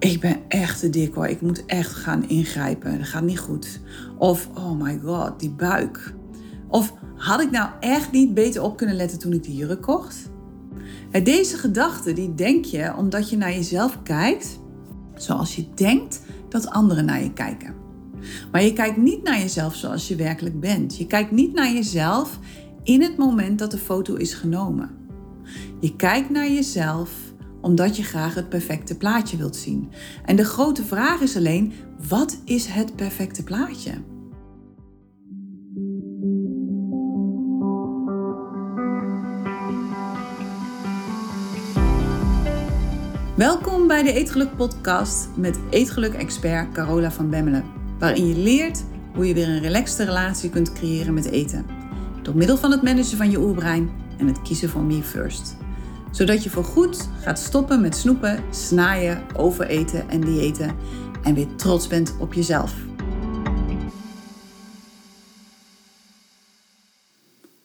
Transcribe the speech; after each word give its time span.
ik 0.00 0.20
ben 0.20 0.36
echt 0.48 0.80
te 0.80 0.90
dik 0.90 1.14
hoor, 1.14 1.26
ik 1.26 1.40
moet 1.40 1.66
echt 1.66 1.92
gaan 1.92 2.28
ingrijpen, 2.28 2.98
dat 2.98 3.08
gaat 3.08 3.22
niet 3.22 3.38
goed. 3.38 3.80
Of, 4.18 4.48
oh 4.54 4.82
my 4.82 5.00
god, 5.04 5.40
die 5.40 5.50
buik. 5.50 6.14
Of, 6.68 6.94
had 7.16 7.40
ik 7.40 7.50
nou 7.50 7.70
echt 7.80 8.12
niet 8.12 8.34
beter 8.34 8.62
op 8.62 8.76
kunnen 8.76 8.96
letten 8.96 9.18
toen 9.18 9.32
ik 9.32 9.42
die 9.42 9.56
jurk 9.56 9.82
kocht? 9.82 10.30
Deze 11.22 11.56
gedachten 11.56 12.14
die 12.14 12.34
denk 12.34 12.64
je 12.64 12.94
omdat 12.96 13.30
je 13.30 13.36
naar 13.36 13.52
jezelf 13.52 14.02
kijkt 14.02 14.58
zoals 15.14 15.56
je 15.56 15.64
denkt 15.74 16.22
dat 16.48 16.70
anderen 16.70 17.04
naar 17.04 17.22
je 17.22 17.32
kijken. 17.32 17.74
Maar 18.52 18.62
je 18.62 18.72
kijkt 18.72 18.96
niet 18.96 19.22
naar 19.22 19.38
jezelf 19.38 19.74
zoals 19.74 20.08
je 20.08 20.16
werkelijk 20.16 20.60
bent. 20.60 20.96
Je 20.96 21.06
kijkt 21.06 21.30
niet 21.30 21.52
naar 21.52 21.72
jezelf 21.72 22.38
in 22.82 23.02
het 23.02 23.16
moment 23.16 23.58
dat 23.58 23.70
de 23.70 23.78
foto 23.78 24.14
is 24.14 24.34
genomen. 24.34 24.90
Je 25.80 25.96
kijkt 25.96 26.30
naar 26.30 26.50
jezelf 26.50 27.10
omdat 27.60 27.96
je 27.96 28.02
graag 28.02 28.34
het 28.34 28.48
perfecte 28.48 28.96
plaatje 28.96 29.36
wilt 29.36 29.56
zien. 29.56 29.90
En 30.24 30.36
de 30.36 30.44
grote 30.44 30.84
vraag 30.84 31.20
is 31.20 31.36
alleen: 31.36 31.72
wat 32.08 32.40
is 32.44 32.66
het 32.66 32.96
perfecte 32.96 33.44
plaatje? 33.44 33.92
Welkom 43.36 43.86
bij 43.86 44.02
de 44.02 44.12
Eetgeluk 44.12 44.56
Podcast 44.56 45.28
met 45.36 45.58
Eetgeluk-expert 45.70 46.72
Carola 46.72 47.10
van 47.10 47.30
Bemmelen, 47.30 47.64
waarin 47.98 48.26
je 48.26 48.36
leert 48.36 48.84
hoe 49.14 49.26
je 49.26 49.34
weer 49.34 49.48
een 49.48 49.60
relaxte 49.60 50.04
relatie 50.04 50.50
kunt 50.50 50.72
creëren 50.72 51.14
met 51.14 51.30
eten. 51.30 51.66
Door 52.22 52.36
middel 52.36 52.56
van 52.56 52.70
het 52.70 52.82
managen 52.82 53.16
van 53.16 53.30
je 53.30 53.40
oerbrein 53.40 53.90
en 54.18 54.26
het 54.26 54.42
kiezen 54.42 54.68
van 54.68 54.86
me 54.86 55.02
first. 55.02 55.59
Zodat 56.10 56.42
je 56.44 56.50
voorgoed 56.50 57.08
gaat 57.20 57.38
stoppen 57.38 57.80
met 57.80 57.96
snoepen, 57.96 58.54
snaaien, 58.54 59.36
overeten 59.36 60.08
en 60.08 60.20
diëten 60.20 60.76
en 61.22 61.34
weer 61.34 61.54
trots 61.56 61.86
bent 61.86 62.16
op 62.20 62.32
jezelf. 62.32 62.74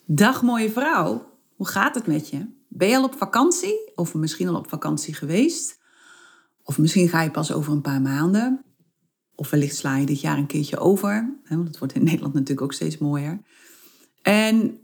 Dag 0.06 0.42
mooie 0.42 0.70
vrouw, 0.72 1.32
hoe 1.56 1.68
gaat 1.68 1.96
het 1.96 2.08
met 2.08 2.30
je? 2.30 2.48
Ben 2.68 2.88
je 2.88 2.98
al 2.98 3.04
op 3.04 3.16
vakantie? 3.18 3.92
Of 3.96 4.14
misschien 4.14 4.48
al 4.48 4.56
op 4.56 4.70
vakantie 4.70 5.14
geweest? 5.14 5.80
Of 6.64 6.78
misschien 6.78 7.10
ga 7.10 7.22
je 7.22 7.32
pas 7.32 7.52
over 7.52 7.74
een 7.74 7.82
paar 7.82 8.02
maanden? 8.02 8.66
Of 9.36 9.50
wellicht 9.50 9.76
sla 9.76 9.98
je 9.98 10.06
dit 10.06 10.22
jaar 10.22 10.38
een 10.38 10.46
keertje 10.46 10.78
over. 10.78 11.40
Want 11.50 11.68
het 11.68 11.78
wordt 11.78 11.94
in 11.94 12.04
Nederland 12.04 12.34
natuurlijk 12.34 12.62
ook 12.62 12.74
steeds 12.74 12.98
mooier. 12.98 13.40
En 14.22 14.80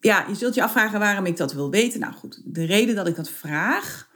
ja, 0.00 0.24
je 0.28 0.34
zult 0.34 0.54
je 0.54 0.62
afvragen 0.62 0.98
waarom 0.98 1.26
ik 1.26 1.36
dat 1.36 1.52
wil 1.52 1.70
weten. 1.70 2.00
Nou 2.00 2.12
goed, 2.12 2.40
de 2.44 2.64
reden 2.64 2.94
dat 2.94 3.06
ik 3.06 3.16
dat 3.16 3.30
vraag 3.30 4.08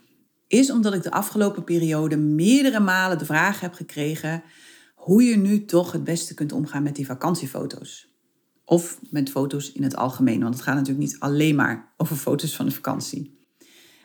is 0.46 0.70
omdat 0.70 0.94
ik 0.94 1.02
de 1.02 1.10
afgelopen 1.10 1.64
periode 1.64 2.16
meerdere 2.16 2.80
malen 2.80 3.18
de 3.18 3.24
vraag 3.24 3.60
heb 3.60 3.74
gekregen 3.74 4.42
hoe 4.94 5.22
je 5.22 5.36
nu 5.36 5.64
toch 5.64 5.92
het 5.92 6.04
beste 6.04 6.34
kunt 6.34 6.52
omgaan 6.52 6.82
met 6.82 6.96
die 6.96 7.06
vakantiefoto's. 7.06 8.12
Of 8.64 9.00
met 9.10 9.30
foto's 9.30 9.72
in 9.72 9.82
het 9.82 9.96
algemeen, 9.96 10.40
want 10.40 10.54
het 10.54 10.62
gaat 10.62 10.74
natuurlijk 10.74 11.06
niet 11.06 11.20
alleen 11.20 11.54
maar 11.54 11.92
over 11.96 12.16
foto's 12.16 12.56
van 12.56 12.66
de 12.66 12.72
vakantie. 12.72 13.46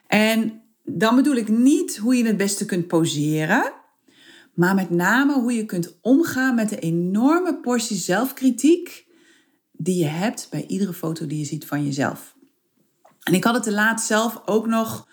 En 0.07 0.61
dan 0.83 1.15
bedoel 1.15 1.35
ik 1.35 1.47
niet 1.47 1.97
hoe 1.97 2.15
je 2.15 2.25
het 2.25 2.37
beste 2.37 2.65
kunt 2.65 2.87
poseren, 2.87 3.73
maar 4.53 4.75
met 4.75 4.89
name 4.89 5.33
hoe 5.33 5.53
je 5.53 5.65
kunt 5.65 5.97
omgaan 6.01 6.55
met 6.55 6.69
de 6.69 6.79
enorme 6.79 7.59
portie 7.59 7.97
zelfkritiek 7.97 9.07
die 9.81 9.99
je 9.99 10.09
hebt 10.09 10.47
bij 10.49 10.65
iedere 10.65 10.93
foto 10.93 11.27
die 11.27 11.39
je 11.39 11.45
ziet 11.45 11.65
van 11.65 11.85
jezelf. 11.85 12.35
En 13.23 13.33
ik 13.33 13.43
had 13.43 13.53
het 13.53 13.63
de 13.63 13.71
laatst 13.71 14.07
zelf 14.07 14.41
ook 14.45 14.67
nog 14.67 15.07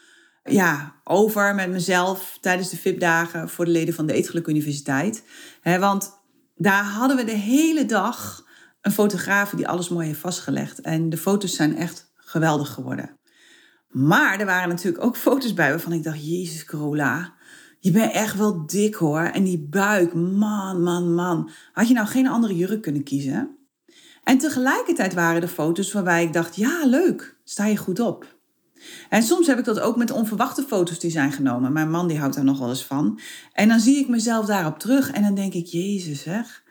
ja, 0.45 1.01
over 1.05 1.55
met 1.55 1.71
mezelf 1.71 2.39
tijdens 2.41 2.71
de 2.71 2.77
VIP-dagen 2.77 3.49
voor 3.49 3.65
de 3.65 3.71
leden 3.71 3.95
van 3.95 4.07
de 4.07 4.13
Eetgeluk 4.13 4.47
Universiteit. 4.47 5.23
want 5.63 6.11
daar 6.57 6.85
hadden 6.85 7.17
we 7.17 7.25
de 7.25 7.37
hele 7.37 7.87
dag 7.87 8.45
een 8.81 8.93
fotograaf 8.93 9.51
die 9.51 9.69
alles 9.69 9.89
mooi 9.89 10.07
heeft 10.07 10.21
vastgelegd. 10.21 10.81
En 10.81 11.09
de 11.09 11.17
foto's 11.17 11.55
zijn 11.55 11.77
echt 11.77 12.13
geweldig 12.15 12.71
geworden. 12.73 13.19
Maar 13.89 14.41
er 14.41 14.47
waren 14.47 14.69
natuurlijk 14.69 15.05
ook 15.05 15.17
foto's 15.17 15.55
bij 15.55 15.71
waarvan 15.71 15.93
ik 15.93 16.03
dacht: 16.03 16.27
Jezus, 16.27 16.65
Corolla, 16.65 17.35
je 17.81 17.91
bent 17.91 18.13
echt 18.13 18.37
wel 18.37 18.67
dik 18.67 18.95
hoor. 18.95 19.21
En 19.21 19.45
die 19.45 19.67
buik, 19.69 20.15
man, 20.15 20.83
man, 20.83 21.15
man. 21.15 21.51
Had 21.73 21.89
je 21.89 21.95
nou 21.95 22.07
geen 22.07 22.29
andere 22.29 22.57
jurk 22.57 22.83
kunnen 22.83 23.03
kiezen? 23.03 23.57
En 24.27 24.39
tegelijkertijd 24.39 25.15
waren 25.15 25.43
er 25.43 25.49
foto's 25.49 25.93
waarbij 25.93 26.25
ik 26.25 26.33
dacht: 26.33 26.57
ja, 26.57 26.87
leuk, 26.87 27.37
sta 27.45 27.67
je 27.67 27.77
goed 27.77 28.01
op. 28.01 28.37
En 29.09 29.23
soms 29.23 29.47
heb 29.47 29.59
ik 29.59 29.65
dat 29.65 29.81
ook 29.81 29.97
met 29.97 30.11
onverwachte 30.11 30.63
foto's 30.63 30.99
die 30.99 31.11
zijn 31.11 31.33
genomen. 31.33 31.73
Mijn 31.73 31.91
man 31.91 32.09
die 32.09 32.19
houdt 32.19 32.35
daar 32.35 32.45
nog 32.45 32.59
wel 32.59 32.69
eens 32.69 32.85
van. 32.85 33.21
En 33.53 33.69
dan 33.69 33.81
zie 33.81 33.99
ik 33.99 34.09
mezelf 34.09 34.47
daarop 34.47 34.79
terug 34.79 35.11
en 35.11 35.23
dan 35.23 35.35
denk 35.35 35.55
ik: 35.55 35.67
Jezus, 35.67 36.23
zeg. 36.23 36.63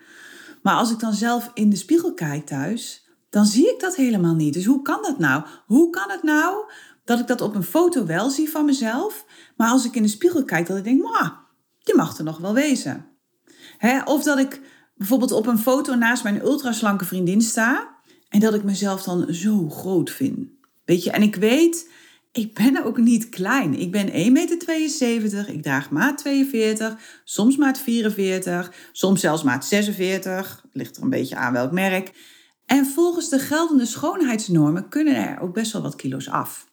Maar 0.62 0.74
als 0.74 0.90
ik 0.90 0.98
dan 0.98 1.12
zelf 1.12 1.50
in 1.54 1.70
de 1.70 1.76
spiegel 1.76 2.14
kijk 2.14 2.46
thuis, 2.46 3.08
dan 3.30 3.44
zie 3.44 3.72
ik 3.72 3.80
dat 3.80 3.96
helemaal 3.96 4.34
niet. 4.34 4.54
Dus 4.54 4.64
hoe 4.64 4.82
kan 4.82 5.02
dat 5.02 5.18
nou? 5.18 5.44
Hoe 5.66 5.90
kan 5.90 6.10
het 6.10 6.22
nou 6.22 6.70
dat 7.04 7.20
ik 7.20 7.26
dat 7.26 7.40
op 7.40 7.54
een 7.54 7.62
foto 7.62 8.06
wel 8.06 8.30
zie 8.30 8.50
van 8.50 8.64
mezelf, 8.64 9.24
maar 9.56 9.68
als 9.68 9.84
ik 9.84 9.94
in 9.94 10.02
de 10.02 10.08
spiegel 10.08 10.44
kijk, 10.44 10.66
dat 10.66 10.76
ik 10.76 10.84
denk, 10.84 11.02
maar 11.02 11.40
die 11.82 11.96
mag 11.96 12.18
er 12.18 12.24
nog 12.24 12.38
wel 12.38 12.54
wezen. 12.54 13.06
of 14.04 14.22
dat 14.22 14.38
ik 14.38 14.60
bijvoorbeeld 14.96 15.32
op 15.32 15.46
een 15.46 15.58
foto 15.58 15.94
naast 15.94 16.22
mijn 16.22 16.42
ultraslanke 16.42 17.04
vriendin 17.04 17.40
sta 17.40 17.96
en 18.28 18.40
dat 18.40 18.54
ik 18.54 18.62
mezelf 18.62 19.02
dan 19.02 19.34
zo 19.34 19.68
groot 19.68 20.10
vind. 20.10 20.38
Weet 20.84 21.04
je, 21.04 21.10
en 21.10 21.22
ik 21.22 21.34
weet, 21.34 21.90
ik 22.32 22.54
ben 22.54 22.84
ook 22.84 22.98
niet 22.98 23.28
klein. 23.28 23.74
Ik 23.74 23.90
ben 23.90 24.08
1,72 24.08 24.12
meter, 24.32 25.48
ik 25.48 25.62
draag 25.62 25.90
maat 25.90 26.18
42, 26.18 26.96
soms 27.24 27.56
maat 27.56 27.78
44, 27.78 28.72
soms 28.92 29.20
zelfs 29.20 29.42
maat 29.42 29.64
46. 29.64 30.64
Ligt 30.72 30.96
er 30.96 31.02
een 31.02 31.10
beetje 31.10 31.36
aan 31.36 31.52
welk 31.52 31.72
merk. 31.72 32.12
En 32.66 32.86
volgens 32.86 33.28
de 33.28 33.38
geldende 33.38 33.86
schoonheidsnormen 33.86 34.88
kunnen 34.88 35.16
er 35.16 35.40
ook 35.40 35.54
best 35.54 35.72
wel 35.72 35.82
wat 35.82 35.96
kilo's 35.96 36.28
af. 36.28 36.66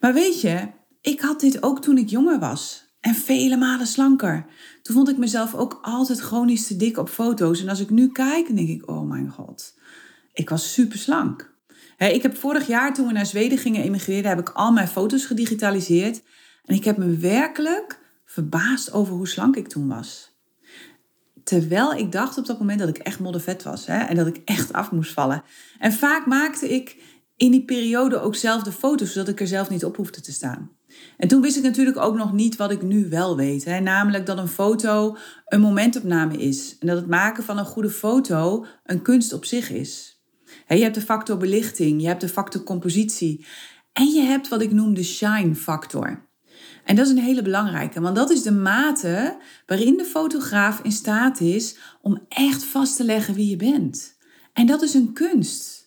Maar 0.00 0.14
weet 0.14 0.40
je, 0.40 0.68
ik 1.00 1.20
had 1.20 1.40
dit 1.40 1.62
ook 1.62 1.82
toen 1.82 1.98
ik 1.98 2.08
jonger 2.08 2.38
was. 2.38 2.89
En 3.00 3.14
vele 3.14 3.56
malen 3.56 3.86
slanker. 3.86 4.46
Toen 4.82 4.94
vond 4.94 5.08
ik 5.08 5.16
mezelf 5.16 5.54
ook 5.54 5.78
altijd 5.82 6.20
chronisch 6.20 6.66
te 6.66 6.76
dik 6.76 6.98
op 6.98 7.08
foto's. 7.08 7.62
En 7.62 7.68
als 7.68 7.80
ik 7.80 7.90
nu 7.90 8.08
kijk, 8.08 8.46
dan 8.46 8.56
denk 8.56 8.68
ik, 8.68 8.90
oh 8.90 9.08
mijn 9.08 9.30
god. 9.30 9.78
Ik 10.32 10.50
was 10.50 10.72
super 10.72 10.98
slank. 10.98 11.54
ik 11.96 12.22
heb 12.22 12.36
vorig 12.36 12.66
jaar, 12.66 12.94
toen 12.94 13.06
we 13.06 13.12
naar 13.12 13.26
Zweden 13.26 13.58
gingen 13.58 13.82
emigreren, 13.82 14.28
heb 14.28 14.38
ik 14.38 14.48
al 14.48 14.72
mijn 14.72 14.88
foto's 14.88 15.24
gedigitaliseerd. 15.24 16.22
En 16.64 16.74
ik 16.74 16.84
heb 16.84 16.96
me 16.96 17.16
werkelijk 17.16 18.00
verbaasd 18.24 18.92
over 18.92 19.14
hoe 19.14 19.28
slank 19.28 19.56
ik 19.56 19.68
toen 19.68 19.88
was. 19.88 20.38
Terwijl 21.44 21.92
ik 21.92 22.12
dacht 22.12 22.38
op 22.38 22.46
dat 22.46 22.58
moment 22.58 22.78
dat 22.78 22.88
ik 22.88 22.98
echt 22.98 23.20
moddervet 23.20 23.62
was. 23.62 23.86
En 23.86 24.16
dat 24.16 24.26
ik 24.26 24.40
echt 24.44 24.72
af 24.72 24.90
moest 24.90 25.12
vallen. 25.12 25.42
En 25.78 25.92
vaak 25.92 26.26
maakte 26.26 26.68
ik 26.68 27.02
in 27.36 27.50
die 27.50 27.64
periode 27.64 28.20
ook 28.20 28.34
zelf 28.34 28.62
de 28.62 28.72
foto's, 28.72 29.12
zodat 29.12 29.28
ik 29.28 29.40
er 29.40 29.46
zelf 29.46 29.70
niet 29.70 29.84
op 29.84 29.96
hoefde 29.96 30.20
te 30.20 30.32
staan. 30.32 30.70
En 31.16 31.28
toen 31.28 31.40
wist 31.40 31.56
ik 31.56 31.62
natuurlijk 31.62 31.98
ook 31.98 32.16
nog 32.16 32.32
niet 32.32 32.56
wat 32.56 32.70
ik 32.70 32.82
nu 32.82 33.08
wel 33.08 33.36
weet. 33.36 33.64
Hè? 33.64 33.80
Namelijk 33.80 34.26
dat 34.26 34.38
een 34.38 34.48
foto 34.48 35.16
een 35.46 35.60
momentopname 35.60 36.36
is. 36.36 36.76
En 36.78 36.86
dat 36.86 36.96
het 36.96 37.06
maken 37.06 37.44
van 37.44 37.58
een 37.58 37.64
goede 37.64 37.90
foto 37.90 38.66
een 38.84 39.02
kunst 39.02 39.32
op 39.32 39.44
zich 39.44 39.70
is. 39.70 40.22
je 40.68 40.82
hebt 40.82 40.94
de 40.94 41.00
factor 41.00 41.36
belichting, 41.36 42.00
je 42.00 42.06
hebt 42.06 42.20
de 42.20 42.28
factor 42.28 42.62
compositie. 42.62 43.46
En 43.92 44.06
je 44.06 44.20
hebt 44.20 44.48
wat 44.48 44.62
ik 44.62 44.72
noem 44.72 44.94
de 44.94 45.04
shine 45.04 45.54
factor. 45.54 46.28
En 46.84 46.96
dat 46.96 47.06
is 47.06 47.12
een 47.12 47.18
hele 47.18 47.42
belangrijke, 47.42 48.00
want 48.00 48.16
dat 48.16 48.30
is 48.30 48.42
de 48.42 48.52
mate 48.52 49.36
waarin 49.66 49.96
de 49.96 50.04
fotograaf 50.04 50.80
in 50.82 50.92
staat 50.92 51.40
is 51.40 51.76
om 52.02 52.24
echt 52.28 52.64
vast 52.64 52.96
te 52.96 53.04
leggen 53.04 53.34
wie 53.34 53.50
je 53.50 53.56
bent. 53.56 54.16
En 54.52 54.66
dat 54.66 54.82
is 54.82 54.94
een 54.94 55.12
kunst. 55.12 55.79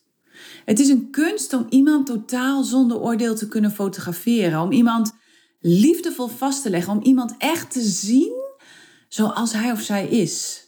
Het 0.65 0.79
is 0.79 0.89
een 0.89 1.09
kunst 1.11 1.53
om 1.53 1.65
iemand 1.69 2.05
totaal 2.05 2.63
zonder 2.63 2.99
oordeel 2.99 3.35
te 3.35 3.47
kunnen 3.47 3.71
fotograferen. 3.71 4.61
Om 4.61 4.71
iemand 4.71 5.11
liefdevol 5.59 6.27
vast 6.27 6.61
te 6.61 6.69
leggen. 6.69 6.93
Om 6.93 7.01
iemand 7.01 7.35
echt 7.37 7.71
te 7.71 7.81
zien 7.81 8.41
zoals 9.07 9.53
hij 9.53 9.71
of 9.71 9.81
zij 9.81 10.07
is. 10.07 10.67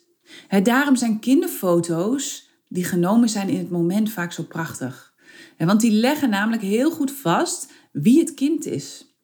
daarom 0.64 0.96
zijn 0.96 1.20
kinderfoto's 1.20 2.50
die 2.68 2.84
genomen 2.84 3.30
zijn 3.30 3.50
in 3.50 3.58
het 3.58 3.70
moment 3.70 4.12
vaak 4.12 4.32
zo 4.32 4.44
prachtig. 4.44 5.14
want 5.58 5.82
die 5.82 5.92
leggen 5.92 6.30
namelijk 6.30 6.62
heel 6.62 6.92
goed 6.92 7.12
vast 7.12 7.72
wie 7.92 8.20
het 8.20 8.34
kind 8.34 8.66
is. 8.66 9.16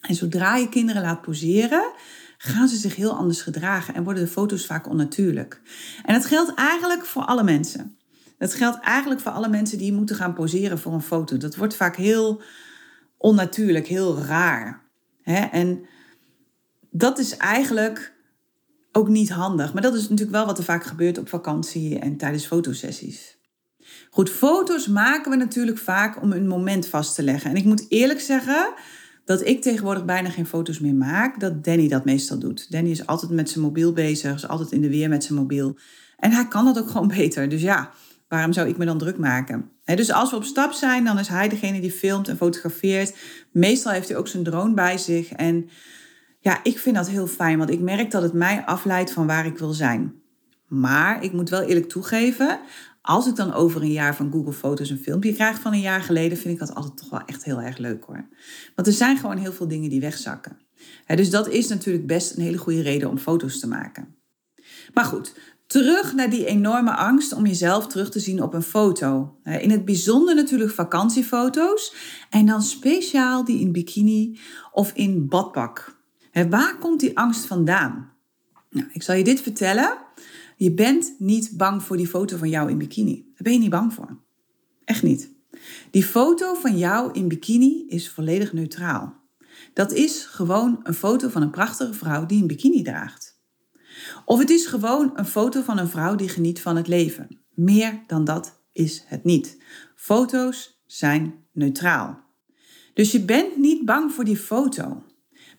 En 0.00 0.14
zodra 0.14 0.56
je 0.56 0.68
kinderen 0.68 1.02
laat 1.02 1.22
poseren, 1.22 1.92
gaan 2.38 2.68
ze 2.68 2.76
zich 2.76 2.96
heel 2.96 3.16
anders 3.16 3.42
gedragen 3.42 3.94
en 3.94 4.04
worden 4.04 4.22
de 4.22 4.30
foto's 4.30 4.66
vaak 4.66 4.88
onnatuurlijk. 4.88 5.60
En 6.04 6.14
dat 6.14 6.24
geldt 6.24 6.54
eigenlijk 6.54 7.04
voor 7.04 7.24
alle 7.24 7.42
mensen. 7.42 7.98
Dat 8.38 8.54
geldt 8.54 8.80
eigenlijk 8.80 9.20
voor 9.20 9.32
alle 9.32 9.48
mensen 9.48 9.78
die 9.78 9.92
moeten 9.92 10.16
gaan 10.16 10.34
poseren 10.34 10.78
voor 10.78 10.92
een 10.92 11.02
foto. 11.02 11.36
Dat 11.36 11.56
wordt 11.56 11.76
vaak 11.76 11.96
heel 11.96 12.42
onnatuurlijk, 13.16 13.86
heel 13.86 14.18
raar. 14.18 14.82
En 15.50 15.86
dat 16.90 17.18
is 17.18 17.36
eigenlijk 17.36 18.14
ook 18.92 19.08
niet 19.08 19.30
handig. 19.30 19.72
Maar 19.72 19.82
dat 19.82 19.94
is 19.94 20.02
natuurlijk 20.02 20.36
wel 20.36 20.46
wat 20.46 20.58
er 20.58 20.64
vaak 20.64 20.84
gebeurt 20.84 21.18
op 21.18 21.28
vakantie 21.28 21.98
en 21.98 22.16
tijdens 22.16 22.46
fotosessies. 22.46 23.38
Goed, 24.10 24.30
foto's 24.30 24.86
maken 24.86 25.30
we 25.30 25.36
natuurlijk 25.36 25.78
vaak 25.78 26.22
om 26.22 26.32
een 26.32 26.46
moment 26.46 26.86
vast 26.86 27.14
te 27.14 27.22
leggen. 27.22 27.50
En 27.50 27.56
ik 27.56 27.64
moet 27.64 27.86
eerlijk 27.88 28.20
zeggen 28.20 28.72
dat 29.24 29.46
ik 29.46 29.62
tegenwoordig 29.62 30.04
bijna 30.04 30.30
geen 30.30 30.46
foto's 30.46 30.78
meer 30.78 30.94
maak, 30.94 31.40
dat 31.40 31.64
Danny 31.64 31.88
dat 31.88 32.04
meestal 32.04 32.38
doet. 32.38 32.70
Danny 32.70 32.90
is 32.90 33.06
altijd 33.06 33.32
met 33.32 33.50
zijn 33.50 33.64
mobiel 33.64 33.92
bezig, 33.92 34.34
is 34.34 34.48
altijd 34.48 34.72
in 34.72 34.80
de 34.80 34.88
weer 34.88 35.08
met 35.08 35.24
zijn 35.24 35.38
mobiel. 35.38 35.76
En 36.18 36.30
hij 36.30 36.48
kan 36.48 36.64
dat 36.64 36.78
ook 36.78 36.90
gewoon 36.90 37.08
beter. 37.18 37.48
Dus 37.48 37.62
ja, 37.62 37.90
waarom 38.28 38.52
zou 38.52 38.68
ik 38.68 38.76
me 38.76 38.84
dan 38.84 38.98
druk 38.98 39.18
maken? 39.18 39.70
dus 39.84 40.12
als 40.12 40.30
we 40.30 40.36
op 40.36 40.44
stap 40.44 40.72
zijn, 40.72 41.04
dan 41.04 41.18
is 41.18 41.28
hij 41.28 41.48
degene 41.48 41.80
die 41.80 41.90
filmt 41.90 42.28
en 42.28 42.36
fotografeert. 42.36 43.16
Meestal 43.50 43.92
heeft 43.92 44.08
hij 44.08 44.16
ook 44.16 44.28
zijn 44.28 44.42
drone 44.42 44.74
bij 44.74 44.98
zich. 44.98 45.32
En 45.32 45.68
ja, 46.40 46.60
ik 46.62 46.78
vind 46.78 46.96
dat 46.96 47.08
heel 47.08 47.26
fijn, 47.26 47.58
want 47.58 47.70
ik 47.70 47.80
merk 47.80 48.10
dat 48.10 48.22
het 48.22 48.32
mij 48.32 48.64
afleidt 48.64 49.12
van 49.12 49.26
waar 49.26 49.46
ik 49.46 49.58
wil 49.58 49.72
zijn. 49.72 50.14
Maar 50.66 51.22
ik 51.22 51.32
moet 51.32 51.48
wel 51.48 51.62
eerlijk 51.62 51.88
toegeven, 51.88 52.60
als 53.06 53.26
ik 53.26 53.36
dan 53.36 53.52
over 53.52 53.82
een 53.82 53.92
jaar 53.92 54.16
van 54.16 54.32
Google 54.32 54.52
Foto's 54.52 54.90
een 54.90 54.98
filmpje 54.98 55.32
krijg 55.32 55.60
van 55.60 55.72
een 55.72 55.80
jaar 55.80 56.02
geleden, 56.02 56.38
vind 56.38 56.54
ik 56.54 56.60
dat 56.60 56.74
altijd 56.74 56.96
toch 56.96 57.10
wel 57.10 57.20
echt 57.26 57.44
heel 57.44 57.60
erg 57.60 57.78
leuk 57.78 58.04
hoor. 58.04 58.28
Want 58.74 58.88
er 58.88 58.94
zijn 58.94 59.16
gewoon 59.16 59.36
heel 59.36 59.52
veel 59.52 59.68
dingen 59.68 59.90
die 59.90 60.00
wegzakken. 60.00 60.58
dus 61.06 61.30
dat 61.30 61.48
is 61.48 61.68
natuurlijk 61.68 62.06
best 62.06 62.36
een 62.36 62.42
hele 62.42 62.56
goede 62.56 62.82
reden 62.82 63.10
om 63.10 63.18
foto's 63.18 63.58
te 63.58 63.68
maken. 63.68 64.16
Maar 64.94 65.04
goed, 65.04 65.34
terug 65.66 66.14
naar 66.14 66.30
die 66.30 66.46
enorme 66.46 66.96
angst 66.96 67.32
om 67.32 67.46
jezelf 67.46 67.86
terug 67.86 68.10
te 68.10 68.20
zien 68.20 68.42
op 68.42 68.54
een 68.54 68.62
foto. 68.62 69.36
In 69.44 69.70
het 69.70 69.84
bijzonder 69.84 70.34
natuurlijk 70.34 70.70
vakantiefoto's 70.70 71.94
en 72.30 72.46
dan 72.46 72.62
speciaal 72.62 73.44
die 73.44 73.60
in 73.60 73.72
bikini 73.72 74.38
of 74.72 74.92
in 74.92 75.28
badpak. 75.28 75.96
Waar 76.48 76.78
komt 76.78 77.00
die 77.00 77.18
angst 77.18 77.46
vandaan? 77.46 78.12
Nou, 78.70 78.88
ik 78.92 79.02
zal 79.02 79.14
je 79.14 79.24
dit 79.24 79.40
vertellen. 79.40 79.98
Je 80.56 80.72
bent 80.72 81.14
niet 81.18 81.56
bang 81.56 81.82
voor 81.82 81.96
die 81.96 82.08
foto 82.08 82.36
van 82.36 82.48
jou 82.48 82.70
in 82.70 82.78
bikini. 82.78 83.14
Daar 83.14 83.42
ben 83.42 83.52
je 83.52 83.58
niet 83.58 83.70
bang 83.70 83.92
voor. 83.92 84.18
Echt 84.84 85.02
niet. 85.02 85.30
Die 85.90 86.04
foto 86.04 86.54
van 86.54 86.78
jou 86.78 87.12
in 87.12 87.28
bikini 87.28 87.84
is 87.88 88.10
volledig 88.10 88.52
neutraal. 88.52 89.14
Dat 89.72 89.92
is 89.92 90.24
gewoon 90.24 90.80
een 90.82 90.94
foto 90.94 91.28
van 91.28 91.42
een 91.42 91.50
prachtige 91.50 91.94
vrouw 91.94 92.26
die 92.26 92.40
een 92.40 92.46
bikini 92.46 92.82
draagt. 92.82 93.25
Of 94.24 94.38
het 94.38 94.50
is 94.50 94.66
gewoon 94.66 95.10
een 95.14 95.26
foto 95.26 95.62
van 95.62 95.78
een 95.78 95.88
vrouw 95.88 96.14
die 96.14 96.28
geniet 96.28 96.60
van 96.60 96.76
het 96.76 96.88
leven. 96.88 97.40
Meer 97.54 98.00
dan 98.06 98.24
dat 98.24 98.60
is 98.72 99.04
het 99.06 99.24
niet. 99.24 99.62
Foto's 99.94 100.82
zijn 100.86 101.34
neutraal. 101.52 102.24
Dus 102.94 103.12
je 103.12 103.20
bent 103.20 103.56
niet 103.56 103.84
bang 103.84 104.12
voor 104.12 104.24
die 104.24 104.36
foto, 104.36 105.02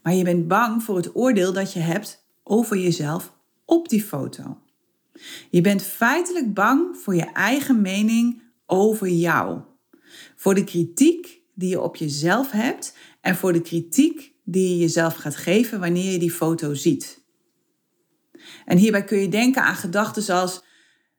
maar 0.01 0.13
je 0.13 0.23
bent 0.23 0.47
bang 0.47 0.83
voor 0.83 0.95
het 0.95 1.15
oordeel 1.15 1.53
dat 1.53 1.73
je 1.73 1.79
hebt 1.79 2.25
over 2.43 2.77
jezelf 2.77 3.33
op 3.65 3.89
die 3.89 4.03
foto. 4.03 4.57
Je 5.49 5.61
bent 5.61 5.81
feitelijk 5.81 6.53
bang 6.53 6.97
voor 6.97 7.15
je 7.15 7.31
eigen 7.31 7.81
mening 7.81 8.41
over 8.65 9.07
jou. 9.07 9.59
Voor 10.35 10.55
de 10.55 10.63
kritiek 10.63 11.41
die 11.53 11.69
je 11.69 11.81
op 11.81 11.95
jezelf 11.95 12.51
hebt 12.51 12.95
en 13.21 13.35
voor 13.35 13.53
de 13.53 13.61
kritiek 13.61 14.33
die 14.43 14.69
je 14.69 14.77
jezelf 14.77 15.15
gaat 15.15 15.35
geven 15.35 15.79
wanneer 15.79 16.11
je 16.11 16.19
die 16.19 16.31
foto 16.31 16.73
ziet. 16.73 17.16
En 18.65 18.77
hierbij 18.77 19.03
kun 19.03 19.17
je 19.17 19.29
denken 19.29 19.63
aan 19.63 19.75
gedachten 19.75 20.23
zoals: 20.23 20.63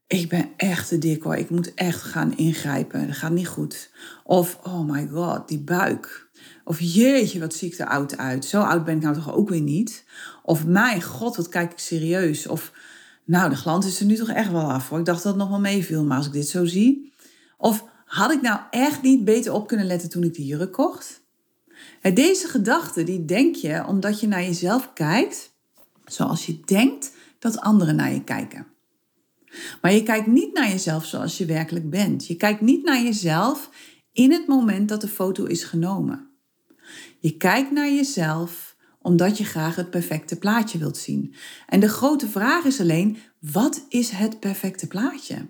ik 0.07 0.29
ben 0.29 0.51
echt 0.57 0.89
te 0.89 0.99
dik 0.99 1.23
hoor, 1.23 1.37
ik 1.37 1.51
moet 1.51 1.75
echt 1.75 2.03
gaan 2.03 2.37
ingrijpen, 2.37 3.07
dat 3.07 3.17
gaat 3.17 3.33
niet 3.33 3.49
goed. 3.49 3.91
Of 4.25 4.59
oh 4.63 4.91
my 4.91 5.09
god, 5.13 5.49
die 5.49 5.61
buik. 5.61 6.29
Of 6.65 6.81
jeetje, 6.81 7.41
wat 7.41 7.55
zie 7.55 7.73
ik 7.73 7.79
er 7.79 7.87
oud 7.87 8.17
uit. 8.17 8.45
Zo 8.45 8.61
oud 8.63 8.85
ben 8.85 8.97
ik 8.97 9.03
nou 9.03 9.15
toch 9.15 9.35
ook 9.35 9.49
weer 9.49 9.61
niet. 9.61 10.05
Of 10.43 10.67
mijn 10.67 11.03
god, 11.03 11.37
wat 11.37 11.49
kijk 11.49 11.73
ik 11.73 11.79
serieus. 11.79 12.47
Of 12.47 12.73
nou, 13.25 13.51
de 13.51 13.57
glans 13.57 13.87
is 13.87 14.01
er 14.01 14.07
nu 14.07 14.17
toch 14.17 14.29
echt 14.29 14.51
wel 14.51 14.73
af 14.73 14.89
hoor. 14.89 14.99
Ik 14.99 15.05
dacht 15.05 15.23
dat 15.23 15.33
het 15.33 15.43
nog 15.43 15.51
wel 15.51 15.61
meeviel, 15.61 16.05
maar 16.05 16.17
als 16.17 16.27
ik 16.27 16.33
dit 16.33 16.49
zo 16.49 16.65
zie. 16.65 17.13
Of 17.57 17.85
had 18.05 18.33
ik 18.33 18.41
nou 18.41 18.61
echt 18.71 19.03
niet 19.03 19.25
beter 19.25 19.53
op 19.53 19.69
kunnen 19.69 19.87
letten 19.87 20.11
toen 20.11 20.23
ik 20.23 20.35
die 20.35 20.47
jurk 20.47 20.73
kocht? 20.73 21.21
Deze 22.15 22.49
gedachten, 22.49 23.07
die 23.07 23.25
denk 23.25 23.55
je 23.55 23.85
omdat 23.87 24.21
je 24.21 24.27
naar 24.27 24.43
jezelf 24.43 24.93
kijkt 24.93 25.51
zoals 26.05 26.47
je 26.47 26.61
denkt 26.65 27.11
dat 27.39 27.61
anderen 27.61 27.97
naar 27.97 28.13
je 28.13 28.25
kijken. 28.25 28.67
Maar 29.81 29.93
je 29.93 30.03
kijkt 30.03 30.27
niet 30.27 30.55
naar 30.55 30.69
jezelf 30.69 31.05
zoals 31.05 31.39
je 31.39 31.45
werkelijk 31.45 31.91
bent. 31.91 32.27
Je 32.27 32.37
kijkt 32.37 32.61
niet 32.61 32.85
naar 32.85 33.03
jezelf 33.03 33.71
in 34.13 34.33
het 34.33 34.47
moment 34.47 34.89
dat 34.89 35.01
de 35.01 35.09
foto 35.09 35.45
is 35.45 35.65
genomen. 35.65 36.31
Je 37.21 37.37
kijkt 37.37 37.71
naar 37.71 37.91
jezelf 37.91 38.77
omdat 39.03 39.39
je 39.39 39.45
graag 39.45 39.77
het 39.77 39.91
perfecte 39.91 40.39
plaatje 40.39 40.79
wilt 40.79 40.97
zien. 40.97 41.35
En 41.67 41.81
de 41.81 41.89
grote 41.89 42.29
vraag 42.29 42.65
is 42.65 42.81
alleen, 42.81 43.19
wat 43.41 43.85
is 43.89 44.11
het 44.11 44.41
perfecte 44.41 44.87
plaatje? 44.87 45.49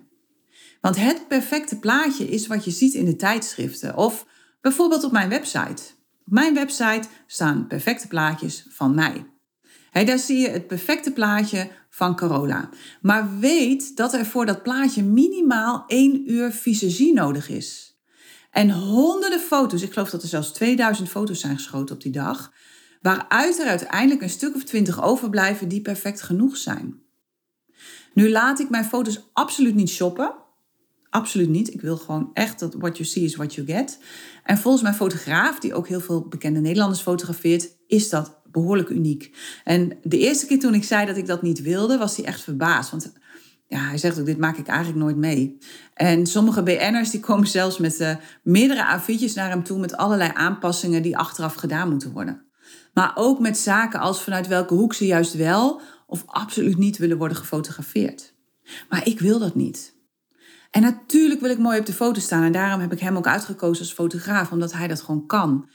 Want 0.81 0.95
het 0.95 1.27
perfecte 1.27 1.79
plaatje 1.79 2.29
is 2.29 2.47
wat 2.47 2.65
je 2.65 2.71
ziet 2.71 2.93
in 2.93 3.05
de 3.05 3.15
tijdschriften 3.15 3.97
of 3.97 4.25
bijvoorbeeld 4.61 5.03
op 5.03 5.11
mijn 5.11 5.29
website. 5.29 5.83
Op 6.25 6.33
mijn 6.33 6.53
website 6.53 7.07
staan 7.27 7.67
perfecte 7.67 8.07
plaatjes 8.07 8.65
van 8.69 8.95
mij. 8.95 9.25
Daar 9.91 10.19
zie 10.19 10.37
je 10.37 10.49
het 10.49 10.67
perfecte 10.67 11.11
plaatje 11.11 11.69
van 11.89 12.15
Corolla. 12.15 12.69
Maar 13.01 13.39
weet 13.39 13.97
dat 13.97 14.13
er 14.13 14.25
voor 14.25 14.45
dat 14.45 14.63
plaatje 14.63 15.03
minimaal 15.03 15.83
één 15.87 16.31
uur 16.31 16.51
visagie 16.51 17.13
nodig 17.13 17.49
is. 17.49 17.89
En 18.51 18.71
honderden 18.71 19.39
foto's, 19.39 19.81
ik 19.81 19.93
geloof 19.93 20.09
dat 20.09 20.21
er 20.21 20.27
zelfs 20.27 20.53
2000 20.53 21.09
foto's 21.09 21.39
zijn 21.39 21.55
geschoten 21.55 21.95
op 21.95 22.01
die 22.01 22.11
dag, 22.11 22.53
waaruit 23.01 23.59
er 23.59 23.67
uiteindelijk 23.67 24.21
een 24.21 24.29
stuk 24.29 24.55
of 24.55 24.63
twintig 24.63 25.03
overblijven 25.03 25.67
die 25.67 25.81
perfect 25.81 26.21
genoeg 26.21 26.57
zijn. 26.57 27.01
Nu 28.13 28.29
laat 28.29 28.59
ik 28.59 28.69
mijn 28.69 28.85
foto's 28.85 29.29
absoluut 29.33 29.75
niet 29.75 29.89
shoppen. 29.89 30.33
Absoluut 31.09 31.49
niet. 31.49 31.73
Ik 31.73 31.81
wil 31.81 31.97
gewoon 31.97 32.29
echt 32.33 32.59
dat 32.59 32.73
what 32.73 32.97
you 32.97 33.09
see 33.09 33.23
is 33.23 33.35
what 33.35 33.53
you 33.53 33.67
get. 33.67 33.99
En 34.43 34.57
volgens 34.57 34.83
mijn 34.83 34.95
fotograaf, 34.95 35.59
die 35.59 35.73
ook 35.73 35.87
heel 35.87 35.99
veel 35.99 36.27
bekende 36.27 36.59
Nederlanders 36.59 37.01
fotografeert, 37.01 37.77
is 37.87 38.09
dat 38.09 38.38
behoorlijk 38.61 38.89
uniek. 38.89 39.37
En 39.63 39.97
de 40.03 40.17
eerste 40.17 40.45
keer 40.45 40.59
toen 40.59 40.73
ik 40.73 40.83
zei 40.83 41.05
dat 41.05 41.17
ik 41.17 41.27
dat 41.27 41.41
niet 41.41 41.61
wilde, 41.61 41.97
was 41.97 42.15
hij 42.15 42.25
echt 42.25 42.41
verbaasd. 42.41 42.91
Want 42.91 43.13
ja, 43.67 43.79
hij 43.79 43.97
zegt 43.97 44.19
ook, 44.19 44.25
dit 44.25 44.37
maak 44.37 44.57
ik 44.57 44.67
eigenlijk 44.67 44.99
nooit 44.99 45.15
mee. 45.15 45.57
En 45.93 46.25
sommige 46.25 46.63
BN'ers 46.63 47.09
die 47.09 47.19
komen 47.19 47.47
zelfs 47.47 47.77
met 47.77 47.99
uh, 47.99 48.15
meerdere 48.43 48.99
A4'tjes 48.99 49.33
naar 49.33 49.49
hem 49.49 49.63
toe 49.63 49.79
met 49.79 49.97
allerlei 49.97 50.31
aanpassingen 50.33 51.01
die 51.01 51.17
achteraf 51.17 51.53
gedaan 51.53 51.89
moeten 51.89 52.11
worden. 52.11 52.45
Maar 52.93 53.11
ook 53.15 53.39
met 53.39 53.57
zaken 53.57 53.99
als 53.99 54.23
vanuit 54.23 54.47
welke 54.47 54.73
hoek 54.73 54.93
ze 54.93 55.05
juist 55.05 55.33
wel 55.33 55.81
of 56.07 56.23
absoluut 56.25 56.77
niet 56.77 56.97
willen 56.97 57.17
worden 57.17 57.37
gefotografeerd. 57.37 58.33
Maar 58.89 59.07
ik 59.07 59.19
wil 59.19 59.39
dat 59.39 59.55
niet. 59.55 59.97
En 60.71 60.81
natuurlijk 60.81 61.41
wil 61.41 61.49
ik 61.49 61.57
mooi 61.57 61.79
op 61.79 61.85
de 61.85 61.93
foto 61.93 62.19
staan 62.19 62.43
en 62.43 62.51
daarom 62.51 62.81
heb 62.81 62.91
ik 62.91 62.99
hem 62.99 63.17
ook 63.17 63.27
uitgekozen 63.27 63.83
als 63.83 63.93
fotograaf, 63.93 64.51
omdat 64.51 64.73
hij 64.73 64.87
dat 64.87 65.01
gewoon 65.01 65.25
kan. 65.25 65.69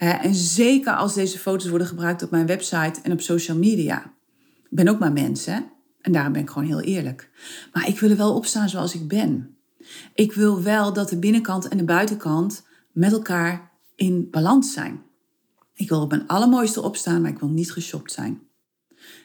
En 0.00 0.34
zeker 0.34 0.92
als 0.92 1.14
deze 1.14 1.38
foto's 1.38 1.68
worden 1.68 1.86
gebruikt 1.86 2.22
op 2.22 2.30
mijn 2.30 2.46
website 2.46 3.00
en 3.02 3.12
op 3.12 3.20
social 3.20 3.56
media. 3.56 4.14
Ik 4.62 4.76
ben 4.76 4.88
ook 4.88 4.98
maar 4.98 5.12
mens, 5.12 5.44
hè? 5.46 5.58
En 6.00 6.12
daarom 6.12 6.32
ben 6.32 6.42
ik 6.42 6.50
gewoon 6.50 6.68
heel 6.68 6.80
eerlijk. 6.80 7.30
Maar 7.72 7.88
ik 7.88 8.00
wil 8.00 8.10
er 8.10 8.16
wel 8.16 8.34
opstaan 8.34 8.68
zoals 8.68 8.94
ik 8.94 9.08
ben. 9.08 9.56
Ik 10.14 10.32
wil 10.32 10.62
wel 10.62 10.92
dat 10.92 11.08
de 11.08 11.18
binnenkant 11.18 11.68
en 11.68 11.76
de 11.76 11.84
buitenkant 11.84 12.66
met 12.92 13.12
elkaar 13.12 13.70
in 13.94 14.28
balans 14.30 14.72
zijn. 14.72 15.02
Ik 15.74 15.88
wil 15.88 16.00
op 16.00 16.10
mijn 16.10 16.26
allermooiste 16.26 16.82
opstaan, 16.82 17.20
maar 17.20 17.30
ik 17.30 17.38
wil 17.38 17.48
niet 17.48 17.72
geshopt 17.72 18.12
zijn. 18.12 18.40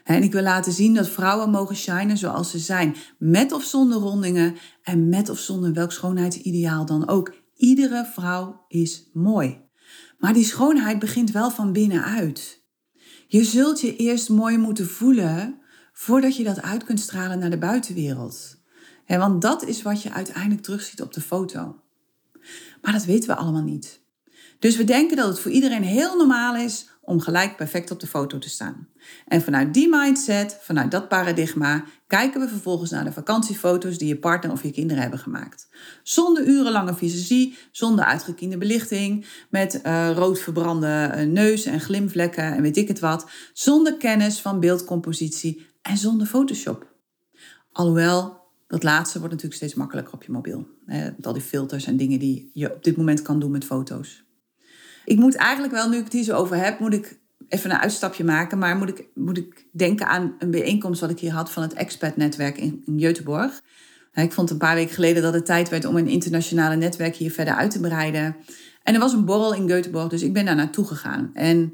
En 0.04 0.24
ik 0.24 0.32
wil 0.32 0.42
laten 0.42 0.72
zien 0.72 0.94
dat 0.94 1.10
vrouwen 1.10 1.50
mogen 1.50 1.76
shinen 1.76 2.18
zoals 2.18 2.52
ze 2.52 2.60
zijn. 2.60 2.96
Met 3.18 3.52
of 3.52 3.64
zonder 3.64 3.98
rondingen 3.98 4.56
en 4.84 5.10
met 5.10 5.30
of 5.30 5.40
zonder 5.40 5.74
welk 5.74 5.92
schoonheidsideaal 5.92 6.86
dan 6.86 7.08
ook. 7.08 7.34
Iedere 7.56 8.10
vrouw 8.14 8.66
is 8.68 9.10
mooi. 9.14 9.65
Maar 10.18 10.34
die 10.34 10.46
schoonheid 10.46 11.00
begint 11.00 11.32
wel 11.32 11.52
van 11.52 11.72
binnenuit. 11.72 12.64
Je 13.28 13.44
zult 13.44 13.82
je 13.82 13.96
eerst 13.96 14.30
mooi 14.30 14.58
moeten 14.58 14.88
voelen 14.88 15.60
voordat 15.94 16.36
je 16.36 16.44
dat 16.44 16.62
uit 16.62 16.84
kunt 16.84 17.00
stralen 17.00 17.40
naar 17.40 17.50
de 17.50 17.58
buitenwereld. 17.58 18.58
Want 19.08 19.42
dat 19.42 19.64
is 19.64 19.82
wat 19.82 20.02
je 20.02 20.12
uiteindelijk 20.12 20.62
terugziet 20.62 21.02
op 21.02 21.14
de 21.14 21.22
foto. 21.22 21.80
Maar 22.82 22.94
dat 22.94 23.06
weten 23.06 23.30
we 23.30 23.36
allemaal 23.36 23.64
niet. 23.64 24.02
Dus 24.60 24.76
we 24.76 24.84
denken 24.84 25.18
dat 25.18 25.28
het 25.28 25.40
voor 25.40 25.52
iedereen 25.52 25.84
heel 25.84 26.18
normaal 26.18 26.56
is 26.56 26.90
om 27.06 27.20
gelijk 27.20 27.56
perfect 27.56 27.92
op 27.92 28.00
de 28.00 28.08
foto 28.08 28.38
te 28.38 28.50
staan. 28.50 28.88
En 29.28 29.42
vanuit 29.42 29.74
die 29.74 29.90
mindset, 29.90 30.58
vanuit 30.62 30.92
dat 30.92 31.08
paradigma, 31.08 31.84
kijken 32.08 32.42
we 32.42 32.48
vervolgens 32.48 32.92
naar 32.92 33.04
de 33.04 33.12
vakantiefoto's 33.12 33.98
die 33.98 34.08
je 34.08 34.18
partner 34.18 34.52
of 34.52 34.64
je 34.64 34.72
kinderen 34.72 35.02
hebben 35.02 35.20
gemaakt. 35.20 35.68
Zonder 36.04 36.48
urenlange 36.48 36.96
visagie, 36.96 37.58
zonder 37.72 38.06
uitgekiende 38.06 38.58
belichting, 38.58 39.26
met 39.50 39.82
uh, 39.84 40.12
rood 40.12 40.40
verbrande 40.40 40.88
eh, 40.88 41.28
neus 41.28 41.66
en 41.66 41.80
glimvlekken 41.80 42.54
en 42.54 42.62
weet 42.62 42.78
ik 42.78 42.88
het 42.88 43.00
wat, 43.00 43.30
zonder 43.54 43.98
kennis 43.98 44.42
van 44.42 44.60
beeldcompositie 44.60 45.66
en 45.82 45.98
zonder 45.98 46.28
Photoshop. 46.28 46.94
Alhoewel, 47.72 48.44
dat 48.68 48.84
laatste 48.84 49.18
wordt 49.20 49.34
natuurlijk 49.34 49.62
steeds 49.62 49.76
makkelijker 49.76 50.14
op 50.14 50.24
je 50.24 50.32
mobiel. 50.32 50.68
al 51.22 51.34
die 51.34 51.42
filters 51.42 51.86
en 51.86 51.98
dingen 51.98 52.20
die 52.20 52.50
je 52.54 52.74
op 52.74 52.84
dit 52.84 52.98
moment 52.98 53.22
kan 53.22 53.40
doen 53.40 53.52
met 53.52 53.66
foto's. 53.66 54.25
Ik 55.06 55.18
moet 55.18 55.36
eigenlijk 55.36 55.74
wel, 55.74 55.90
nu 55.90 55.98
ik 55.98 56.04
het 56.04 56.14
hier 56.14 56.24
zo 56.24 56.36
over 56.36 56.58
heb, 56.58 56.80
moet 56.80 56.94
ik 56.94 57.20
even 57.48 57.72
een 57.72 57.78
uitstapje 57.78 58.24
maken. 58.24 58.58
Maar 58.58 58.78
moet 58.78 58.90
ik, 58.90 59.08
moet 59.14 59.38
ik 59.38 59.66
denken 59.72 60.08
aan 60.08 60.36
een 60.40 60.52
bijeenkomst 60.52 61.02
wat 61.02 61.10
ik 61.10 61.20
hier 61.20 61.32
had 61.32 61.52
van 61.52 61.64
het 61.64 61.74
expat-netwerk 61.74 62.58
in, 62.58 62.84
in. 62.86 63.18
Ik 64.14 64.34
vond 64.34 64.50
een 64.50 64.58
paar 64.58 64.76
weken 64.76 64.94
geleden 64.94 65.24
dat 65.24 65.34
het 65.34 65.46
tijd 65.46 65.70
werd 65.70 65.86
om 65.86 65.98
een 65.98 66.08
internationale 66.08 66.76
netwerk 66.76 67.16
hier 67.16 67.32
verder 67.32 67.54
uit 67.54 67.72
te 67.72 67.80
breiden. 67.80 68.36
En 68.84 68.94
er 68.94 69.00
was 69.00 69.14
een 69.14 69.26
borrel 69.26 69.54
in 69.54 69.70
Göteborg, 69.70 70.08
dus 70.08 70.22
ik 70.22 70.34
ben 70.34 70.46
daar 70.46 70.56
naartoe 70.56 70.86
gegaan. 70.86 71.30
En 71.34 71.74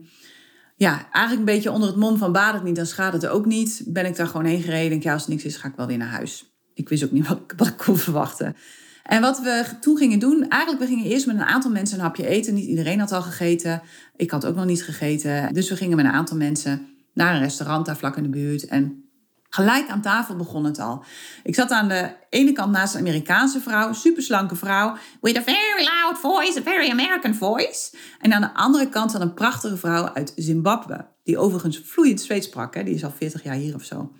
ja, 0.75 1.07
eigenlijk 1.11 1.37
een 1.47 1.55
beetje 1.55 1.71
onder 1.71 1.87
het 1.87 1.97
mom 1.97 2.17
van 2.17 2.31
baat 2.31 2.53
het 2.53 2.63
niet, 2.63 2.75
dan 2.75 2.85
schaadt 2.85 3.13
het 3.13 3.27
ook 3.27 3.45
niet. 3.45 3.83
Ben 3.85 4.05
ik 4.05 4.15
daar 4.15 4.27
gewoon 4.27 4.45
heen 4.45 4.61
gereden. 4.61 4.89
Denk, 4.89 5.03
ja, 5.03 5.13
als 5.13 5.23
er 5.23 5.29
niks 5.29 5.43
is, 5.43 5.57
ga 5.57 5.67
ik 5.67 5.75
wel 5.75 5.87
weer 5.87 5.97
naar 5.97 6.07
huis. 6.07 6.53
Ik 6.73 6.89
wist 6.89 7.03
ook 7.03 7.11
niet 7.11 7.27
wat 7.57 7.67
ik 7.67 7.77
kon 7.77 7.97
verwachten. 7.97 8.55
En 9.03 9.21
wat 9.21 9.39
we 9.39 9.65
toen 9.79 9.97
gingen 9.97 10.19
doen, 10.19 10.47
eigenlijk 10.49 10.81
we 10.81 10.87
gingen 10.87 11.05
eerst 11.05 11.25
met 11.25 11.35
een 11.35 11.41
aantal 11.41 11.71
mensen 11.71 11.97
een 11.97 12.03
hapje 12.03 12.27
eten. 12.27 12.53
Niet 12.53 12.67
iedereen 12.67 12.99
had 12.99 13.11
al 13.11 13.21
gegeten. 13.21 13.81
Ik 14.15 14.31
had 14.31 14.45
ook 14.45 14.55
nog 14.55 14.65
niet 14.65 14.83
gegeten. 14.83 15.53
Dus 15.53 15.69
we 15.69 15.75
gingen 15.75 15.95
met 15.95 16.05
een 16.05 16.11
aantal 16.11 16.37
mensen 16.37 16.87
naar 17.13 17.33
een 17.33 17.41
restaurant 17.41 17.85
daar 17.85 17.97
vlak 17.97 18.17
in 18.17 18.23
de 18.23 18.29
buurt. 18.29 18.65
En 18.65 19.03
gelijk 19.49 19.89
aan 19.89 20.01
tafel 20.01 20.35
begon 20.35 20.63
het 20.63 20.79
al. 20.79 21.03
Ik 21.43 21.55
zat 21.55 21.71
aan 21.71 21.87
de 21.87 22.13
ene 22.29 22.51
kant 22.51 22.71
naast 22.71 22.93
een 22.93 22.99
Amerikaanse 22.99 23.61
vrouw, 23.61 23.93
superslanke 23.93 24.55
vrouw, 24.55 24.97
with 25.21 25.37
a 25.37 25.41
very 25.41 25.83
loud 25.83 26.17
voice, 26.17 26.59
a 26.59 26.63
very 26.63 26.89
American 26.89 27.35
voice. 27.35 27.95
En 28.19 28.33
aan 28.33 28.41
de 28.41 28.53
andere 28.53 28.89
kant 28.89 29.11
zat 29.11 29.21
een 29.21 29.33
prachtige 29.33 29.77
vrouw 29.77 30.13
uit 30.13 30.33
Zimbabwe, 30.35 31.05
die 31.23 31.37
overigens 31.37 31.81
vloeiend 31.85 32.21
Zweeds 32.21 32.47
sprak. 32.47 32.75
Hè? 32.75 32.83
Die 32.83 32.95
is 32.95 33.03
al 33.03 33.13
40 33.17 33.43
jaar 33.43 33.55
hier 33.55 33.75
of 33.75 33.83
zo. 33.83 34.11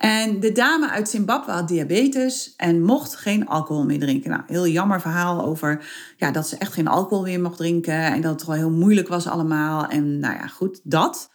En 0.00 0.40
de 0.40 0.52
dame 0.52 0.90
uit 0.90 1.08
Zimbabwe 1.08 1.52
had 1.52 1.68
diabetes 1.68 2.54
en 2.56 2.82
mocht 2.82 3.16
geen 3.16 3.46
alcohol 3.46 3.84
meer 3.84 3.98
drinken. 3.98 4.30
Nou, 4.30 4.42
heel 4.46 4.66
jammer 4.66 5.00
verhaal 5.00 5.44
over 5.44 5.84
ja, 6.16 6.30
dat 6.30 6.48
ze 6.48 6.56
echt 6.56 6.72
geen 6.72 6.88
alcohol 6.88 7.24
meer 7.24 7.40
mocht 7.40 7.56
drinken. 7.56 8.04
En 8.04 8.20
dat 8.20 8.32
het 8.32 8.44
wel 8.44 8.56
heel 8.56 8.70
moeilijk 8.70 9.08
was 9.08 9.26
allemaal. 9.26 9.86
En 9.86 10.18
nou 10.18 10.34
ja, 10.34 10.46
goed, 10.46 10.80
dat. 10.82 11.30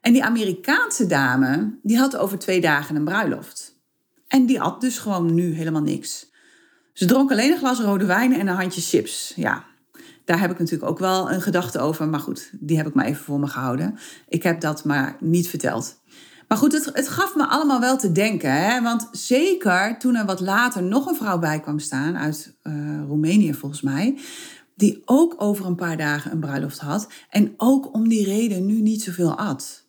En 0.00 0.12
die 0.12 0.24
Amerikaanse 0.24 1.06
dame, 1.06 1.78
die 1.82 1.98
had 1.98 2.16
over 2.16 2.38
twee 2.38 2.60
dagen 2.60 2.96
een 2.96 3.04
bruiloft. 3.04 3.78
En 4.28 4.46
die 4.46 4.58
had 4.58 4.80
dus 4.80 4.98
gewoon 4.98 5.34
nu 5.34 5.54
helemaal 5.54 5.82
niks. 5.82 6.30
Ze 6.92 7.06
dronk 7.06 7.30
alleen 7.30 7.52
een 7.52 7.58
glas 7.58 7.80
rode 7.80 8.04
wijn 8.04 8.32
en 8.32 8.48
een 8.48 8.56
handje 8.56 8.80
chips. 8.80 9.32
Ja, 9.36 9.64
daar 10.24 10.40
heb 10.40 10.50
ik 10.50 10.58
natuurlijk 10.58 10.90
ook 10.90 10.98
wel 10.98 11.30
een 11.30 11.42
gedachte 11.42 11.78
over. 11.78 12.08
Maar 12.08 12.20
goed, 12.20 12.50
die 12.52 12.76
heb 12.76 12.86
ik 12.86 12.94
maar 12.94 13.04
even 13.04 13.24
voor 13.24 13.40
me 13.40 13.46
gehouden. 13.46 13.98
Ik 14.28 14.42
heb 14.42 14.60
dat 14.60 14.84
maar 14.84 15.16
niet 15.20 15.48
verteld. 15.48 15.98
Maar 16.50 16.58
goed, 16.58 16.72
het, 16.72 16.90
het 16.92 17.08
gaf 17.08 17.34
me 17.34 17.46
allemaal 17.46 17.80
wel 17.80 17.96
te 17.96 18.12
denken. 18.12 18.52
Hè? 18.52 18.82
Want 18.82 19.08
zeker 19.12 19.98
toen 19.98 20.14
er 20.14 20.24
wat 20.24 20.40
later 20.40 20.82
nog 20.82 21.06
een 21.06 21.14
vrouw 21.14 21.38
bij 21.38 21.60
kwam 21.60 21.78
staan, 21.78 22.16
uit 22.16 22.56
uh, 22.62 22.74
Roemenië 23.06 23.54
volgens 23.54 23.80
mij, 23.80 24.18
die 24.74 25.02
ook 25.04 25.34
over 25.38 25.66
een 25.66 25.74
paar 25.74 25.96
dagen 25.96 26.32
een 26.32 26.40
bruiloft 26.40 26.78
had 26.78 27.08
en 27.28 27.54
ook 27.56 27.94
om 27.94 28.08
die 28.08 28.24
reden 28.24 28.66
nu 28.66 28.80
niet 28.80 29.02
zoveel 29.02 29.38
at. 29.38 29.86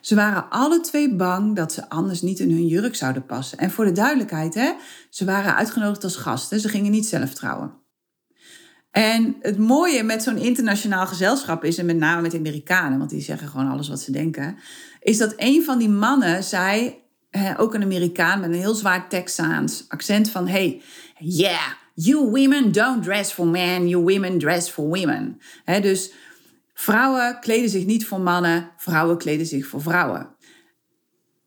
Ze 0.00 0.14
waren 0.14 0.50
alle 0.50 0.80
twee 0.80 1.14
bang 1.14 1.56
dat 1.56 1.72
ze 1.72 1.88
anders 1.88 2.22
niet 2.22 2.38
in 2.38 2.50
hun 2.50 2.66
jurk 2.66 2.94
zouden 2.94 3.26
passen. 3.26 3.58
En 3.58 3.70
voor 3.70 3.84
de 3.84 3.92
duidelijkheid, 3.92 4.54
hè, 4.54 4.72
ze 5.10 5.24
waren 5.24 5.54
uitgenodigd 5.54 6.04
als 6.04 6.16
gasten, 6.16 6.60
ze 6.60 6.68
gingen 6.68 6.90
niet 6.90 7.06
zelf 7.06 7.34
trouwen. 7.34 7.84
En 8.96 9.36
het 9.40 9.58
mooie 9.58 10.02
met 10.02 10.22
zo'n 10.22 10.36
internationaal 10.36 11.06
gezelschap 11.06 11.64
is, 11.64 11.78
en 11.78 11.86
met 11.86 11.96
name 11.96 12.22
met 12.22 12.34
Amerikanen, 12.34 12.98
want 12.98 13.10
die 13.10 13.20
zeggen 13.20 13.48
gewoon 13.48 13.70
alles 13.70 13.88
wat 13.88 14.00
ze 14.00 14.12
denken, 14.12 14.56
is 15.06 15.18
dat 15.18 15.32
een 15.36 15.64
van 15.64 15.78
die 15.78 15.88
mannen 15.88 16.44
zei, 16.44 17.02
ook 17.56 17.74
een 17.74 17.82
Amerikaan 17.82 18.40
met 18.40 18.50
een 18.50 18.56
heel 18.56 18.74
zwaar 18.74 19.08
Texaans 19.08 19.84
accent 19.88 20.30
van, 20.30 20.48
hey, 20.48 20.82
yeah, 21.18 21.66
you 21.94 22.30
women 22.30 22.72
don't 22.72 23.02
dress 23.02 23.32
for 23.32 23.46
men, 23.46 23.88
you 23.88 24.02
women 24.02 24.38
dress 24.38 24.68
for 24.68 24.84
women. 24.84 25.40
dus 25.80 26.12
vrouwen 26.74 27.40
kleden 27.40 27.70
zich 27.70 27.86
niet 27.86 28.06
voor 28.06 28.20
mannen, 28.20 28.70
vrouwen 28.76 29.18
kleden 29.18 29.46
zich 29.46 29.66
voor 29.66 29.82
vrouwen. 29.82 30.28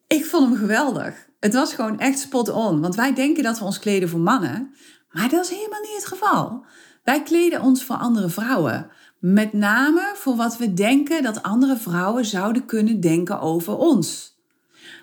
Ik 0.07 0.25
vond 0.25 0.49
hem 0.49 0.57
geweldig. 0.57 1.27
Het 1.39 1.53
was 1.53 1.73
gewoon 1.73 1.99
echt 1.99 2.19
spot 2.19 2.49
on, 2.49 2.81
want 2.81 2.95
wij 2.95 3.13
denken 3.13 3.43
dat 3.43 3.59
we 3.59 3.65
ons 3.65 3.79
kleden 3.79 4.09
voor 4.09 4.19
mannen, 4.19 4.75
maar 5.11 5.29
dat 5.29 5.43
is 5.43 5.49
helemaal 5.49 5.81
niet 5.81 5.95
het 5.95 6.05
geval. 6.05 6.65
Wij 7.03 7.23
kleden 7.23 7.61
ons 7.61 7.83
voor 7.83 7.95
andere 7.95 8.29
vrouwen. 8.29 8.91
Met 9.19 9.53
name 9.53 10.11
voor 10.15 10.35
wat 10.35 10.57
we 10.57 10.73
denken 10.73 11.23
dat 11.23 11.43
andere 11.43 11.77
vrouwen 11.77 12.25
zouden 12.25 12.65
kunnen 12.65 12.99
denken 12.99 13.39
over 13.39 13.77
ons. 13.77 14.37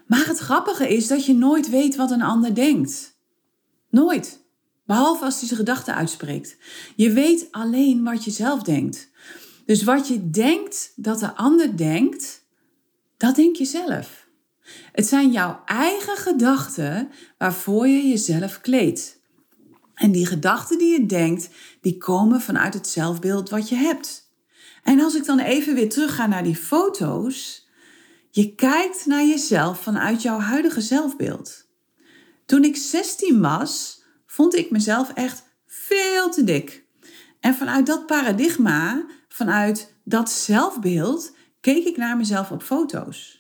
Maar 0.07 0.27
het 0.27 0.39
grappige 0.39 0.89
is 0.89 1.07
dat 1.07 1.27
je 1.27 1.35
nooit 1.35 1.69
weet 1.69 1.97
wat 1.97 2.11
een 2.11 2.23
ander 2.23 2.55
denkt. 2.55 3.19
Nooit. 3.91 4.45
Behalve 4.87 5.25
als 5.25 5.39
hij 5.39 5.47
zijn 5.47 5.59
gedachten 5.59 5.95
uitspreekt. 5.95 6.57
Je 6.97 7.13
weet 7.13 7.49
alleen 7.51 8.05
wat 8.05 8.25
je 8.25 8.31
zelf 8.31 8.63
denkt. 8.63 9.11
Dus 9.67 9.83
wat 9.83 10.09
je 10.09 10.31
denkt 10.31 10.93
dat 10.97 11.19
de 11.19 11.35
ander 11.35 11.77
denkt, 11.77 12.45
dat 13.17 13.35
denk 13.35 13.57
je 13.57 13.65
zelf. 13.65 14.27
Het 14.93 15.07
zijn 15.07 15.31
jouw 15.31 15.63
eigen 15.65 16.17
gedachten 16.17 17.11
waarvoor 17.39 17.89
je 17.89 18.09
jezelf 18.09 18.61
kleedt. 18.61 19.16
En 19.97 20.13
die 20.13 20.27
gedachten 20.27 20.79
die 20.79 21.01
je 21.01 21.07
denkt, 21.07 21.49
die 21.81 21.97
komen 21.97 22.41
vanuit 22.41 22.75
het 22.75 22.89
zelfbeeld 22.89 23.51
wat 23.51 23.69
je 23.69 23.75
hebt. 23.75 24.31
En 24.83 25.01
als 25.01 25.15
ik 25.15 25.25
dan 25.25 25.39
even 25.39 25.75
weer 25.75 25.89
terug 25.89 26.15
ga 26.15 26.27
naar 26.27 26.45
die 26.45 26.57
foto's, 26.57 27.69
je 28.31 28.55
kijkt 28.55 29.07
naar 29.07 29.25
jezelf 29.25 29.81
vanuit 29.81 30.23
jouw 30.23 30.39
huidige 30.39 30.81
zelfbeeld. 30.81 31.69
Toen 32.47 32.65
ik 32.65 32.77
16 32.77 33.41
was, 33.41 34.03
vond 34.27 34.55
ik 34.55 34.71
mezelf 34.71 35.13
echt 35.13 35.43
veel 35.67 36.31
te 36.31 36.45
dik. 36.45 36.85
En 37.41 37.55
vanuit 37.55 37.87
dat 37.87 38.07
paradigma, 38.07 39.05
vanuit 39.29 39.95
dat 40.05 40.31
zelfbeeld, 40.31 41.37
keek 41.61 41.85
ik 41.85 41.97
naar 41.97 42.17
mezelf 42.17 42.51
op 42.51 42.63
foto's. 42.63 43.36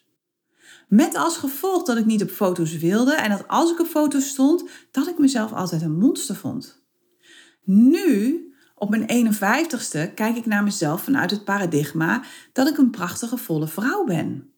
Met 0.86 1.14
als 1.16 1.36
gevolg 1.36 1.82
dat 1.82 1.96
ik 1.96 2.06
niet 2.06 2.22
op 2.22 2.30
foto's 2.30 2.76
wilde 2.76 3.14
en 3.14 3.30
dat 3.30 3.48
als 3.48 3.70
ik 3.70 3.80
op 3.80 3.86
foto's 3.86 4.28
stond, 4.28 4.64
dat 4.90 5.06
ik 5.06 5.18
mezelf 5.18 5.52
altijd 5.52 5.82
een 5.82 5.98
monster 5.98 6.36
vond. 6.36 6.84
Nu, 7.64 8.40
op 8.74 8.90
mijn 8.90 9.34
51ste, 9.34 10.14
kijk 10.14 10.36
ik 10.36 10.46
naar 10.46 10.62
mezelf 10.62 11.02
vanuit 11.02 11.30
het 11.30 11.44
paradigma 11.44 12.22
dat 12.52 12.68
ik 12.68 12.78
een 12.78 12.90
prachtige 12.90 13.36
volle 13.36 13.66
vrouw 13.66 14.04
ben. 14.04 14.50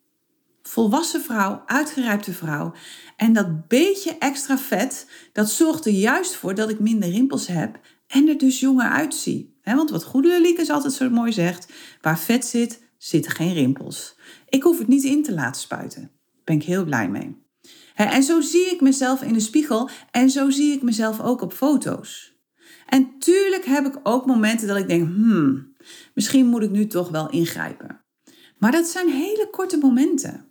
Volwassen 0.63 1.23
vrouw, 1.23 1.63
uitgerijpte 1.67 2.33
vrouw. 2.33 2.73
En 3.17 3.33
dat 3.33 3.69
beetje 3.69 4.19
extra 4.19 4.59
vet, 4.59 5.07
dat 5.33 5.51
zorgt 5.51 5.87
er 5.87 5.93
juist 5.93 6.35
voor 6.35 6.55
dat 6.55 6.71
ik 6.71 6.81
minder 6.81 7.11
rimpels 7.11 7.47
heb 7.47 7.81
en 8.07 8.29
er 8.29 8.39
dus 8.39 8.61
jonger 8.61 8.91
uitzie. 8.91 9.59
want 9.63 9.91
wat 9.91 10.05
Goede 10.05 10.41
Liekes 10.41 10.71
altijd 10.71 10.93
zo 10.93 11.11
mooi 11.11 11.33
zegt, 11.33 11.73
waar 12.01 12.19
vet 12.19 12.47
zit, 12.47 12.83
zitten 12.99 13.33
geen 13.33 13.53
rimpels. 13.53 14.17
Ik 14.49 14.63
hoef 14.63 14.79
het 14.79 14.89
niet 14.89 15.05
in 15.05 15.23
te 15.23 15.35
laten 15.35 15.61
spuiten 15.61 16.18
ben 16.49 16.57
ik 16.57 16.65
heel 16.65 16.85
blij 16.85 17.09
mee. 17.09 17.47
En 17.95 18.23
zo 18.23 18.41
zie 18.41 18.71
ik 18.71 18.81
mezelf 18.81 19.23
in 19.23 19.33
de 19.33 19.41
spiegel 19.41 19.91
en 20.11 20.31
zo 20.31 20.51
zie 20.51 20.73
ik 20.73 20.83
mezelf 20.83 21.21
ook 21.21 21.41
op 21.43 21.53
foto's. 21.53 22.37
En 22.87 23.19
tuurlijk 23.19 23.65
heb 23.65 23.87
ik 23.87 24.01
ook 24.03 24.27
momenten 24.27 24.69
dat 24.69 24.77
ik 24.77 24.89
denk, 24.89 25.09
hmm, 25.09 25.73
misschien 26.15 26.47
moet 26.47 26.63
ik 26.63 26.71
nu 26.71 26.87
toch 26.87 27.09
wel 27.09 27.31
ingrijpen. 27.31 28.05
Maar 28.59 28.73
dat 28.73 28.87
zijn 28.87 29.09
hele 29.09 29.49
korte 29.51 29.79
momenten. 29.79 30.47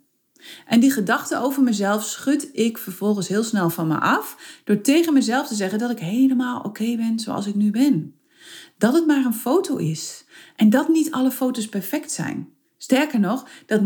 En 0.66 0.80
die 0.80 0.90
gedachten 0.90 1.40
over 1.40 1.62
mezelf 1.62 2.04
schud 2.04 2.48
ik 2.52 2.78
vervolgens 2.78 3.28
heel 3.28 3.42
snel 3.42 3.70
van 3.70 3.86
me 3.86 3.98
af 3.98 4.60
door 4.64 4.80
tegen 4.80 5.12
mezelf 5.12 5.46
te 5.46 5.54
zeggen 5.54 5.78
dat 5.78 5.90
ik 5.90 5.98
helemaal 5.98 6.60
oké 6.60 6.96
ben 6.96 7.18
zoals 7.18 7.46
ik 7.46 7.54
nu 7.54 7.70
ben. 7.70 8.14
Dat 8.78 8.94
het 8.94 9.06
maar 9.06 9.24
een 9.24 9.34
foto 9.34 9.76
is 9.76 10.24
en 10.56 10.70
dat 10.70 10.88
niet 10.88 11.10
alle 11.10 11.30
foto's 11.30 11.68
perfect 11.68 12.12
zijn. 12.12 12.57
Sterker 12.78 13.20
nog, 13.20 13.48
dat 13.66 13.80
99% 13.80 13.84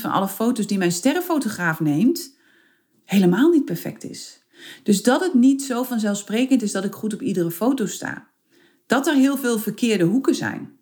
van 0.00 0.10
alle 0.10 0.28
foto's 0.28 0.66
die 0.66 0.78
mijn 0.78 0.92
sterrenfotograaf 0.92 1.80
neemt, 1.80 2.36
helemaal 3.04 3.50
niet 3.50 3.64
perfect 3.64 4.04
is. 4.04 4.44
Dus 4.82 5.02
dat 5.02 5.20
het 5.20 5.34
niet 5.34 5.62
zo 5.62 5.82
vanzelfsprekend 5.82 6.62
is 6.62 6.72
dat 6.72 6.84
ik 6.84 6.92
goed 6.92 7.14
op 7.14 7.22
iedere 7.22 7.50
foto 7.50 7.86
sta. 7.86 8.26
Dat 8.86 9.06
er 9.06 9.14
heel 9.14 9.36
veel 9.36 9.58
verkeerde 9.58 10.04
hoeken 10.04 10.34
zijn. 10.34 10.78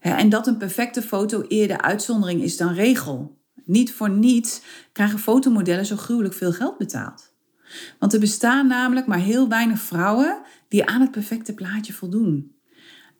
En 0.00 0.28
dat 0.28 0.46
een 0.46 0.56
perfecte 0.56 1.02
foto 1.02 1.42
eerder 1.42 1.80
uitzondering 1.80 2.42
is 2.42 2.56
dan 2.56 2.72
regel. 2.72 3.38
Niet 3.64 3.92
voor 3.92 4.10
niets 4.10 4.60
krijgen 4.92 5.18
fotomodellen 5.18 5.86
zo 5.86 5.96
gruwelijk 5.96 6.34
veel 6.34 6.52
geld 6.52 6.78
betaald. 6.78 7.34
Want 7.98 8.12
er 8.12 8.20
bestaan 8.20 8.66
namelijk 8.66 9.06
maar 9.06 9.18
heel 9.18 9.48
weinig 9.48 9.80
vrouwen 9.80 10.42
die 10.68 10.86
aan 10.86 11.00
het 11.00 11.10
perfecte 11.10 11.54
plaatje 11.54 11.92
voldoen. 11.92 12.59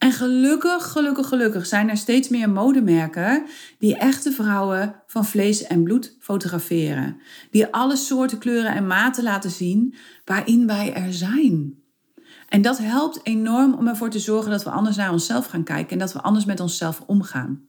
En 0.01 0.13
gelukkig, 0.13 0.93
gelukkig, 0.93 1.29
gelukkig 1.29 1.67
zijn 1.67 1.91
er 1.91 1.97
steeds 1.97 2.29
meer 2.29 2.51
modemerken 2.51 3.47
die 3.79 3.97
echte 3.97 4.33
vrouwen 4.33 4.95
van 5.07 5.25
vlees 5.25 5.63
en 5.63 5.83
bloed 5.83 6.17
fotograferen. 6.21 7.21
Die 7.51 7.67
alle 7.67 7.97
soorten 7.97 8.39
kleuren 8.39 8.75
en 8.75 8.87
maten 8.87 9.23
laten 9.23 9.51
zien 9.51 9.95
waarin 10.25 10.67
wij 10.67 10.95
er 10.95 11.13
zijn. 11.13 11.75
En 12.49 12.63
dat 12.63 12.79
helpt 12.79 13.21
enorm 13.23 13.75
om 13.75 13.89
ervoor 13.89 14.11
te 14.11 14.19
zorgen 14.19 14.51
dat 14.51 14.65
we 14.65 14.71
anders 14.71 14.97
naar 14.97 15.13
onszelf 15.13 15.47
gaan 15.47 15.65
kijken 15.65 15.93
en 15.93 15.99
dat 15.99 16.13
we 16.13 16.21
anders 16.21 16.45
met 16.45 16.61
onszelf 16.61 17.03
omgaan. 17.07 17.65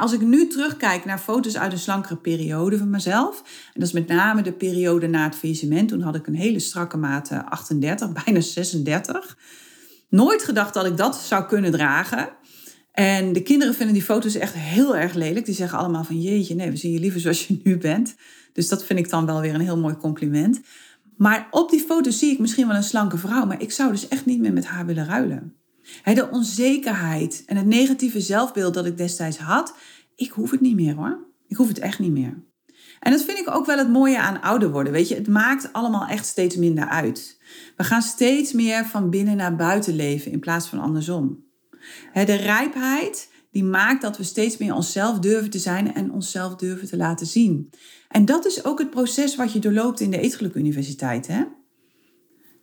Als 0.00 0.12
ik 0.12 0.20
nu 0.20 0.46
terugkijk 0.46 1.04
naar 1.04 1.18
foto's 1.18 1.56
uit 1.56 1.72
een 1.72 1.78
slankere 1.78 2.16
periode 2.16 2.78
van 2.78 2.90
mezelf, 2.90 3.38
en 3.74 3.80
dat 3.80 3.88
is 3.88 3.92
met 3.92 4.06
name 4.06 4.42
de 4.42 4.52
periode 4.52 5.06
na 5.06 5.24
het 5.24 5.36
faillissement, 5.36 5.88
toen 5.88 6.00
had 6.00 6.14
ik 6.14 6.26
een 6.26 6.34
hele 6.34 6.58
strakke 6.58 6.96
maat 6.96 7.30
38, 7.48 8.12
bijna 8.24 8.40
36 8.40 9.36
nooit 10.14 10.42
gedacht 10.42 10.74
dat 10.74 10.86
ik 10.86 10.96
dat 10.96 11.16
zou 11.16 11.46
kunnen 11.46 11.70
dragen. 11.70 12.28
En 12.92 13.32
de 13.32 13.42
kinderen 13.42 13.74
vinden 13.74 13.94
die 13.94 14.04
foto's 14.04 14.34
echt 14.34 14.54
heel 14.54 14.96
erg 14.96 15.14
lelijk. 15.14 15.46
Die 15.46 15.54
zeggen 15.54 15.78
allemaal 15.78 16.04
van 16.04 16.20
jeetje, 16.20 16.54
nee, 16.54 16.70
we 16.70 16.76
zien 16.76 16.92
je 16.92 17.00
liever 17.00 17.20
zoals 17.20 17.46
je 17.46 17.60
nu 17.62 17.78
bent. 17.78 18.14
Dus 18.52 18.68
dat 18.68 18.84
vind 18.84 18.98
ik 18.98 19.10
dan 19.10 19.26
wel 19.26 19.40
weer 19.40 19.54
een 19.54 19.60
heel 19.60 19.78
mooi 19.78 19.96
compliment. 19.96 20.60
Maar 21.16 21.48
op 21.50 21.70
die 21.70 21.80
foto's 21.80 22.18
zie 22.18 22.32
ik 22.32 22.38
misschien 22.38 22.66
wel 22.66 22.76
een 22.76 22.82
slanke 22.82 23.18
vrouw, 23.18 23.46
maar 23.46 23.62
ik 23.62 23.72
zou 23.72 23.90
dus 23.90 24.08
echt 24.08 24.26
niet 24.26 24.40
meer 24.40 24.52
met 24.52 24.66
haar 24.66 24.86
willen 24.86 25.06
ruilen. 25.06 25.54
de 26.04 26.28
onzekerheid 26.30 27.42
en 27.46 27.56
het 27.56 27.66
negatieve 27.66 28.20
zelfbeeld 28.20 28.74
dat 28.74 28.86
ik 28.86 28.96
destijds 28.96 29.38
had, 29.38 29.74
ik 30.16 30.30
hoef 30.30 30.50
het 30.50 30.60
niet 30.60 30.74
meer 30.74 30.94
hoor. 30.94 31.18
Ik 31.48 31.56
hoef 31.56 31.68
het 31.68 31.78
echt 31.78 31.98
niet 31.98 32.12
meer. 32.12 32.42
En 33.00 33.12
dat 33.12 33.22
vind 33.22 33.38
ik 33.38 33.54
ook 33.54 33.66
wel 33.66 33.78
het 33.78 33.88
mooie 33.88 34.18
aan 34.18 34.40
ouder 34.40 34.70
worden. 34.70 34.92
Weet 34.92 35.08
je, 35.08 35.14
het 35.14 35.28
maakt 35.28 35.72
allemaal 35.72 36.06
echt 36.06 36.26
steeds 36.26 36.56
minder 36.56 36.88
uit. 36.88 37.33
We 37.76 37.84
gaan 37.84 38.02
steeds 38.02 38.52
meer 38.52 38.86
van 38.86 39.10
binnen 39.10 39.36
naar 39.36 39.56
buiten 39.56 39.96
leven 39.96 40.32
in 40.32 40.40
plaats 40.40 40.66
van 40.66 40.80
andersom. 40.80 41.44
De 42.12 42.34
rijpheid 42.34 43.28
die 43.50 43.64
maakt 43.64 44.02
dat 44.02 44.16
we 44.16 44.22
steeds 44.22 44.56
meer 44.56 44.74
onszelf 44.74 45.18
durven 45.18 45.50
te 45.50 45.58
zijn 45.58 45.94
en 45.94 46.12
onszelf 46.12 46.56
durven 46.56 46.88
te 46.88 46.96
laten 46.96 47.26
zien. 47.26 47.70
En 48.08 48.24
dat 48.24 48.46
is 48.46 48.64
ook 48.64 48.78
het 48.78 48.90
proces 48.90 49.36
wat 49.36 49.52
je 49.52 49.58
doorloopt 49.58 50.00
in 50.00 50.10
de 50.10 50.20
Eetgeluk 50.20 50.54
Universiteit. 50.54 51.26
Hè? 51.26 51.44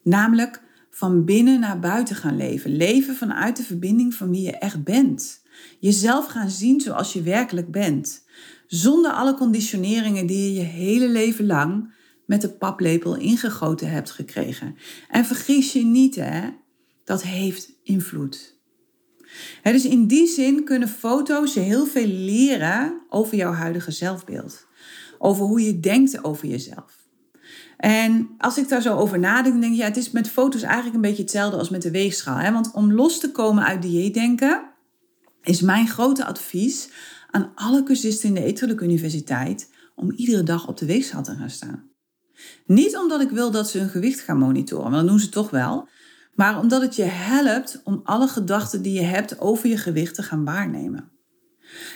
Namelijk 0.03 0.63
van 0.89 1.25
binnen 1.25 1.59
naar 1.59 1.79
buiten 1.79 2.15
gaan 2.15 2.37
leven. 2.37 2.75
Leven 2.75 3.15
vanuit 3.15 3.57
de 3.57 3.63
verbinding 3.63 4.13
van 4.13 4.29
wie 4.29 4.41
je 4.41 4.57
echt 4.57 4.83
bent. 4.83 5.41
Jezelf 5.79 6.25
gaan 6.25 6.49
zien 6.49 6.81
zoals 6.81 7.13
je 7.13 7.21
werkelijk 7.21 7.71
bent. 7.71 8.23
Zonder 8.67 9.11
alle 9.11 9.33
conditioneringen 9.33 10.25
die 10.25 10.53
je 10.53 10.59
je 10.59 10.65
hele 10.65 11.09
leven 11.09 11.45
lang 11.45 11.93
met 12.31 12.41
de 12.41 12.49
paplepel 12.49 13.15
ingegoten 13.15 13.89
hebt 13.89 14.11
gekregen. 14.11 14.75
En 15.09 15.25
vergis 15.25 15.73
je 15.73 15.85
niet, 15.85 16.15
hè, 16.15 16.49
dat 17.03 17.23
heeft 17.23 17.71
invloed. 17.83 18.59
dus 19.63 19.85
in 19.85 20.07
die 20.07 20.27
zin 20.27 20.63
kunnen 20.63 20.87
foto's 20.87 21.53
je 21.53 21.59
heel 21.59 21.85
veel 21.85 22.07
leren 22.07 23.01
over 23.09 23.37
jouw 23.37 23.51
huidige 23.51 23.91
zelfbeeld. 23.91 24.67
Over 25.17 25.45
hoe 25.45 25.61
je 25.61 25.79
denkt 25.79 26.23
over 26.23 26.47
jezelf. 26.47 26.99
En 27.77 28.29
als 28.37 28.57
ik 28.57 28.69
daar 28.69 28.81
zo 28.81 28.97
over 28.97 29.19
nadenk, 29.19 29.61
denk 29.61 29.73
ik, 29.73 29.79
ja, 29.79 29.85
het 29.85 29.97
is 29.97 30.11
met 30.11 30.29
foto's 30.29 30.61
eigenlijk 30.61 30.95
een 30.95 31.01
beetje 31.01 31.21
hetzelfde 31.21 31.57
als 31.57 31.69
met 31.69 31.81
de 31.81 31.91
weegschaal. 31.91 32.37
Hè? 32.37 32.51
Want 32.51 32.71
om 32.73 32.93
los 32.93 33.19
te 33.19 33.31
komen 33.31 33.63
uit 33.63 33.81
dieetdenken, 33.81 34.69
is 35.43 35.61
mijn 35.61 35.87
grote 35.87 36.25
advies 36.25 36.89
aan 37.29 37.51
alle 37.55 37.83
cursisten 37.83 38.27
in 38.27 38.35
de 38.35 38.43
Etterlijke 38.43 38.83
Universiteit 38.83 39.69
om 39.95 40.11
iedere 40.11 40.43
dag 40.43 40.67
op 40.67 40.77
de 40.77 40.85
weegschaal 40.85 41.23
te 41.23 41.35
gaan 41.35 41.49
staan. 41.49 41.90
Niet 42.65 42.97
omdat 42.97 43.21
ik 43.21 43.29
wil 43.29 43.51
dat 43.51 43.69
ze 43.69 43.77
hun 43.77 43.89
gewicht 43.89 44.19
gaan 44.19 44.37
monitoren, 44.37 44.83
want 44.83 44.95
dat 44.95 45.07
doen 45.07 45.19
ze 45.19 45.29
toch 45.29 45.49
wel. 45.49 45.87
Maar 46.35 46.59
omdat 46.59 46.81
het 46.81 46.95
je 46.95 47.03
helpt 47.03 47.81
om 47.83 48.01
alle 48.03 48.27
gedachten 48.27 48.81
die 48.81 48.93
je 48.93 49.05
hebt 49.05 49.39
over 49.39 49.69
je 49.69 49.77
gewicht 49.77 50.15
te 50.15 50.23
gaan 50.23 50.45
waarnemen. 50.45 51.11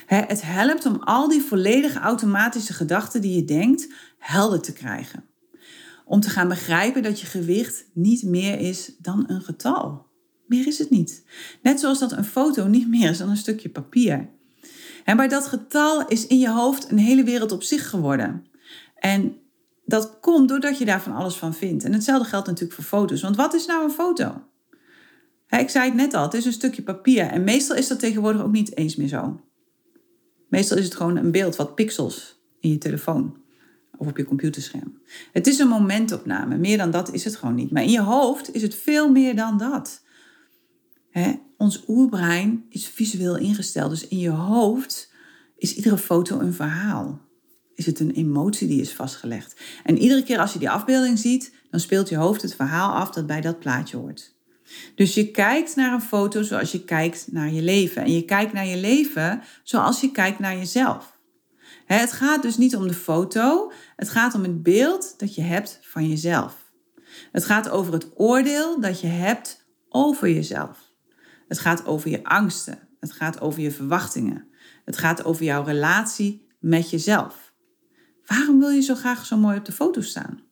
Het 0.06 0.42
helpt 0.42 0.86
om 0.86 0.96
al 1.00 1.28
die 1.28 1.42
volledige 1.42 2.00
automatische 2.00 2.74
gedachten 2.74 3.22
die 3.22 3.36
je 3.36 3.46
denkt 3.46 3.88
helder 4.18 4.62
te 4.62 4.74
krijgen. 4.74 5.26
Om 6.06 6.20
te 6.20 6.30
gaan 6.30 6.48
begrijpen 6.48 7.04
dat 7.04 7.20
je 7.20 7.26
gewicht 7.26 7.86
niet 7.94 8.24
meer 8.24 8.60
is 8.60 8.92
dan 8.98 9.24
een 9.28 9.42
getal. 9.42 10.06
Meer 10.48 10.68
is 10.68 10.78
het 10.78 10.90
niet. 10.90 11.24
Net 11.62 11.80
zoals 11.80 12.00
dat 12.00 12.12
een 12.12 12.26
foto 12.26 12.68
niet 12.68 12.88
meer 12.88 13.10
is 13.10 13.18
dan 13.18 13.30
een 13.30 13.38
stukje 13.38 13.70
papier. 13.70 14.30
En 15.04 15.18
bij 15.18 15.28
dat 15.28 15.48
getal 15.48 16.08
is 16.08 16.28
in 16.28 16.40
je 16.40 16.50
hoofd 16.50 16.92
een 16.92 16.98
hele 16.98 17.24
wereld 17.24 17.52
op 17.52 17.64
zich 17.64 17.90
geworden. 17.90 18.46
En 18.96 19.38
dat 19.86 20.20
komt 20.20 20.50
doordat 20.50 20.78
je 20.78 20.86
daar 20.86 21.02
van 21.02 21.16
alles 21.16 21.36
van 21.36 21.54
vindt. 21.54 21.84
En 21.84 21.94
hetzelfde 21.94 22.30
geldt 22.30 22.48
natuurlijk 22.48 22.74
voor 22.74 23.00
foto's. 23.00 23.22
Want 23.22 23.36
wat 23.36 23.54
is 23.54 23.66
nou 23.66 23.84
een 23.84 23.92
foto? 23.92 24.42
ik 25.50 25.70
zei 25.70 25.86
het 25.86 25.96
net 25.96 26.14
al, 26.14 26.24
het 26.24 26.34
is 26.34 26.46
een 26.46 26.52
stukje 26.52 26.84
papier. 26.84 27.26
En 27.26 27.44
meestal 27.44 27.76
is 27.76 27.88
dat 27.88 28.00
tegenwoordig 28.00 28.42
ook 28.42 28.52
niet 28.52 28.78
eens 28.78 28.96
meer 28.96 29.08
zo. 29.08 29.42
Meestal 30.50 30.78
is 30.78 30.84
het 30.84 30.96
gewoon 30.96 31.18
een 31.18 31.32
beeld 31.32 31.56
wat 31.56 31.76
pixels 31.76 32.42
in 32.60 32.70
je 32.70 32.78
telefoon 32.78 33.38
of 33.98 34.08
op 34.08 34.18
je 34.18 34.26
computerscherm. 34.26 35.02
Het 35.32 35.48
is 35.48 35.60
een 35.60 35.68
momentopname. 35.68 36.58
Meer 36.58 36.78
dan 36.78 36.92
dat 36.92 37.14
is 37.14 37.24
het 37.24 37.36
gewoon 37.36 37.56
niet. 37.56 37.72
Maar 37.72 37.84
in 37.84 37.92
je 37.92 38.02
hoofd 38.02 38.54
is 38.54 38.62
het 38.62 38.76
veel 38.76 39.12
meer 39.12 39.36
dan 39.36 39.58
dat. 39.58 40.04
ons 41.58 41.84
oerbrein 41.88 42.66
is 42.70 42.88
visueel 42.88 43.38
ingesteld. 43.38 43.90
Dus 43.90 44.08
in 44.08 44.18
je 44.18 44.30
hoofd 44.30 45.12
is 45.58 45.76
iedere 45.76 45.98
foto 45.98 46.40
een 46.40 46.54
verhaal 46.54 47.25
is 47.76 47.86
het 47.86 48.00
een 48.00 48.12
emotie 48.12 48.68
die 48.68 48.82
is 48.82 48.94
vastgelegd. 48.94 49.62
En 49.84 49.98
iedere 49.98 50.24
keer 50.24 50.40
als 50.40 50.54
je 50.54 50.60
die 50.60 50.70
afbeelding 50.70 51.20
ziet, 51.20 51.54
dan 51.72 51.80
speelt 51.80 52.10
je 52.10 52.16
hoofd 52.16 52.42
het 52.42 52.56
verhaal 52.56 52.94
af 52.94 53.12
dat 53.12 53.28
bij 53.28 53.42
dat 53.42 53.60
plaatje 53.60 53.98
hoort. 53.98 54.34
Dus 54.96 55.14
je 55.14 55.32
kijkt 55.32 55.76
naar 55.76 55.94
een 55.94 56.02
foto 56.02 56.42
zoals 56.42 56.72
je 56.72 56.84
kijkt 56.84 57.28
naar 57.32 57.52
je 57.52 57.62
leven. 57.62 58.04
En 58.04 58.14
je 58.14 58.26
kijkt 58.26 58.54
naar 58.54 58.66
je 58.66 58.78
leven 58.78 59.42
zoals 59.64 60.02
je 60.02 60.12
kijkt 60.12 60.40
naar 60.40 60.58
jezelf. 60.58 61.14
Het 61.86 62.12
gaat 62.12 62.42
dus 62.42 62.58
niet 62.58 62.76
om 62.76 62.88
de 62.88 62.94
foto, 62.94 63.72
het 63.96 64.10
gaat 64.10 64.34
om 64.34 64.44
het 64.44 64.64
beeld 64.64 65.14
dat 65.18 65.36
je 65.36 65.42
hebt 65.42 65.80
van 65.82 66.10
jezelf. 66.10 66.66
Het 67.32 67.46
gaat 67.46 67.70
over 67.70 67.94
het 67.94 68.12
oordeel 68.16 68.80
dat 68.80 69.02
je 69.02 69.08
hebt 69.08 69.66
over 69.90 70.30
jezelf. 70.30 70.92
Het 71.48 71.60
gaat 71.60 71.86
over 71.86 72.10
je 72.10 72.24
angsten. 72.24 72.80
Het 73.00 73.12
gaat 73.12 73.42
over 73.42 73.62
je 73.62 73.72
verwachtingen. 73.72 74.48
Het 74.86 74.98
gaat 74.98 75.24
over 75.24 75.44
jouw 75.44 75.64
relatie 75.64 76.48
met 76.60 76.90
jezelf. 76.90 77.45
Waarom 78.26 78.60
wil 78.60 78.70
je 78.70 78.82
zo 78.82 78.96
graag 78.96 79.26
zo 79.26 79.38
mooi 79.38 79.58
op 79.58 79.66
de 79.66 79.72
foto 79.72 80.02
staan? 80.02 80.44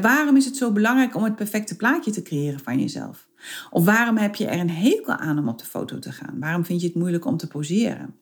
waarom 0.00 0.36
is 0.36 0.44
het 0.44 0.56
zo 0.56 0.72
belangrijk 0.72 1.14
om 1.14 1.24
het 1.24 1.36
perfecte 1.36 1.76
plaatje 1.76 2.10
te 2.10 2.22
creëren 2.22 2.60
van 2.60 2.80
jezelf? 2.80 3.28
Of 3.70 3.84
waarom 3.84 4.16
heb 4.16 4.34
je 4.34 4.46
er 4.46 4.60
een 4.60 4.70
hekel 4.70 5.14
aan 5.14 5.38
om 5.38 5.48
op 5.48 5.58
de 5.58 5.64
foto 5.64 5.98
te 5.98 6.12
gaan? 6.12 6.38
Waarom 6.40 6.64
vind 6.64 6.80
je 6.80 6.86
het 6.86 6.96
moeilijk 6.96 7.24
om 7.24 7.36
te 7.36 7.46
poseren? 7.46 8.14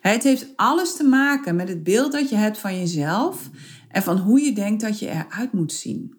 Het 0.00 0.22
heeft 0.22 0.52
alles 0.56 0.96
te 0.96 1.04
maken 1.04 1.56
met 1.56 1.68
het 1.68 1.82
beeld 1.82 2.12
dat 2.12 2.28
je 2.28 2.36
hebt 2.36 2.58
van 2.58 2.78
jezelf 2.78 3.50
en 3.88 4.02
van 4.02 4.18
hoe 4.18 4.40
je 4.40 4.52
denkt 4.52 4.80
dat 4.80 4.98
je 4.98 5.08
eruit 5.08 5.52
moet 5.52 5.72
zien. 5.72 6.16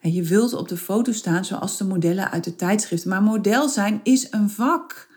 En 0.00 0.12
je 0.12 0.22
wilt 0.22 0.52
op 0.52 0.68
de 0.68 0.76
foto 0.76 1.12
staan 1.12 1.44
zoals 1.44 1.76
de 1.76 1.84
modellen 1.84 2.30
uit 2.30 2.44
de 2.44 2.56
tijdschriften, 2.56 3.10
maar 3.10 3.22
model 3.22 3.68
zijn 3.68 4.00
is 4.02 4.26
een 4.30 4.50
vak. 4.50 5.08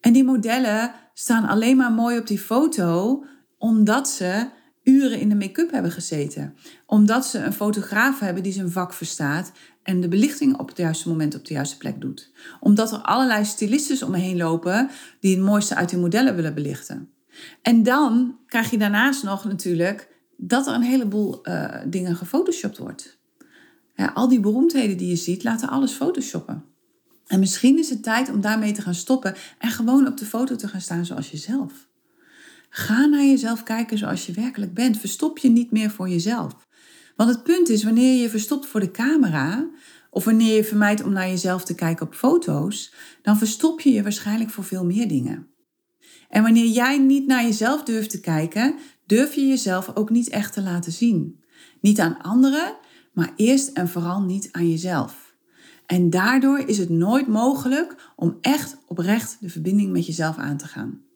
En 0.00 0.12
die 0.12 0.24
modellen 0.24 0.94
staan 1.14 1.48
alleen 1.48 1.76
maar 1.76 1.92
mooi 1.92 2.18
op 2.18 2.26
die 2.26 2.38
foto 2.38 3.24
omdat 3.60 4.08
ze 4.08 4.48
uren 4.82 5.20
in 5.20 5.28
de 5.28 5.34
make-up 5.34 5.70
hebben 5.70 5.90
gezeten. 5.90 6.54
Omdat 6.86 7.26
ze 7.26 7.38
een 7.38 7.52
fotograaf 7.52 8.18
hebben 8.18 8.42
die 8.42 8.52
zijn 8.52 8.70
vak 8.70 8.92
verstaat 8.92 9.52
en 9.82 10.00
de 10.00 10.08
belichting 10.08 10.58
op 10.58 10.68
het 10.68 10.76
juiste 10.76 11.08
moment 11.08 11.34
op 11.34 11.44
de 11.44 11.54
juiste 11.54 11.76
plek 11.76 12.00
doet. 12.00 12.32
Omdat 12.60 12.92
er 12.92 12.98
allerlei 12.98 13.44
stylistes 13.44 14.02
om 14.02 14.10
me 14.10 14.18
heen 14.18 14.36
lopen 14.36 14.90
die 15.20 15.36
het 15.36 15.44
mooiste 15.44 15.74
uit 15.74 15.88
die 15.88 15.98
modellen 15.98 16.34
willen 16.34 16.54
belichten. 16.54 17.10
En 17.62 17.82
dan 17.82 18.38
krijg 18.46 18.70
je 18.70 18.78
daarnaast 18.78 19.22
nog 19.22 19.44
natuurlijk 19.44 20.08
dat 20.36 20.66
er 20.66 20.74
een 20.74 20.82
heleboel 20.82 21.48
uh, 21.48 21.74
dingen 21.86 22.16
gefotoshopt 22.16 22.78
wordt. 22.78 23.18
Al 24.14 24.28
die 24.28 24.40
beroemdheden 24.40 24.96
die 24.96 25.08
je 25.08 25.16
ziet, 25.16 25.44
laten 25.44 25.68
alles 25.68 25.92
photoshoppen. 25.92 26.64
En 27.26 27.38
misschien 27.38 27.78
is 27.78 27.90
het 27.90 28.02
tijd 28.02 28.30
om 28.30 28.40
daarmee 28.40 28.72
te 28.72 28.82
gaan 28.82 28.94
stoppen 28.94 29.34
en 29.58 29.70
gewoon 29.70 30.06
op 30.06 30.16
de 30.16 30.24
foto 30.24 30.56
te 30.56 30.68
gaan 30.68 30.80
staan 30.80 31.06
zoals 31.06 31.30
jezelf. 31.30 31.88
Ga 32.72 33.06
naar 33.06 33.24
jezelf 33.24 33.62
kijken 33.62 33.98
zoals 33.98 34.26
je 34.26 34.32
werkelijk 34.32 34.74
bent. 34.74 34.98
Verstop 34.98 35.38
je 35.38 35.50
niet 35.50 35.70
meer 35.70 35.90
voor 35.90 36.08
jezelf. 36.08 36.68
Want 37.16 37.30
het 37.30 37.42
punt 37.42 37.68
is, 37.68 37.84
wanneer 37.84 38.20
je 38.22 38.30
verstopt 38.30 38.66
voor 38.66 38.80
de 38.80 38.90
camera, 38.90 39.70
of 40.10 40.24
wanneer 40.24 40.56
je 40.56 40.64
vermijdt 40.64 41.02
om 41.02 41.12
naar 41.12 41.28
jezelf 41.28 41.64
te 41.64 41.74
kijken 41.74 42.06
op 42.06 42.14
foto's, 42.14 42.94
dan 43.22 43.38
verstop 43.38 43.80
je 43.80 43.92
je 43.92 44.02
waarschijnlijk 44.02 44.50
voor 44.50 44.64
veel 44.64 44.84
meer 44.84 45.08
dingen. 45.08 45.46
En 46.28 46.42
wanneer 46.42 46.66
jij 46.66 46.98
niet 46.98 47.26
naar 47.26 47.42
jezelf 47.42 47.82
durft 47.82 48.10
te 48.10 48.20
kijken, 48.20 48.74
durf 49.06 49.34
je 49.34 49.46
jezelf 49.46 49.96
ook 49.96 50.10
niet 50.10 50.28
echt 50.28 50.52
te 50.52 50.62
laten 50.62 50.92
zien. 50.92 51.44
Niet 51.80 52.00
aan 52.00 52.22
anderen, 52.22 52.76
maar 53.12 53.32
eerst 53.36 53.68
en 53.68 53.88
vooral 53.88 54.20
niet 54.20 54.48
aan 54.52 54.70
jezelf. 54.70 55.34
En 55.86 56.10
daardoor 56.10 56.58
is 56.58 56.78
het 56.78 56.88
nooit 56.88 57.26
mogelijk 57.26 58.12
om 58.16 58.38
echt 58.40 58.76
oprecht 58.86 59.36
de 59.40 59.48
verbinding 59.48 59.92
met 59.92 60.06
jezelf 60.06 60.36
aan 60.36 60.56
te 60.56 60.66
gaan. 60.66 61.09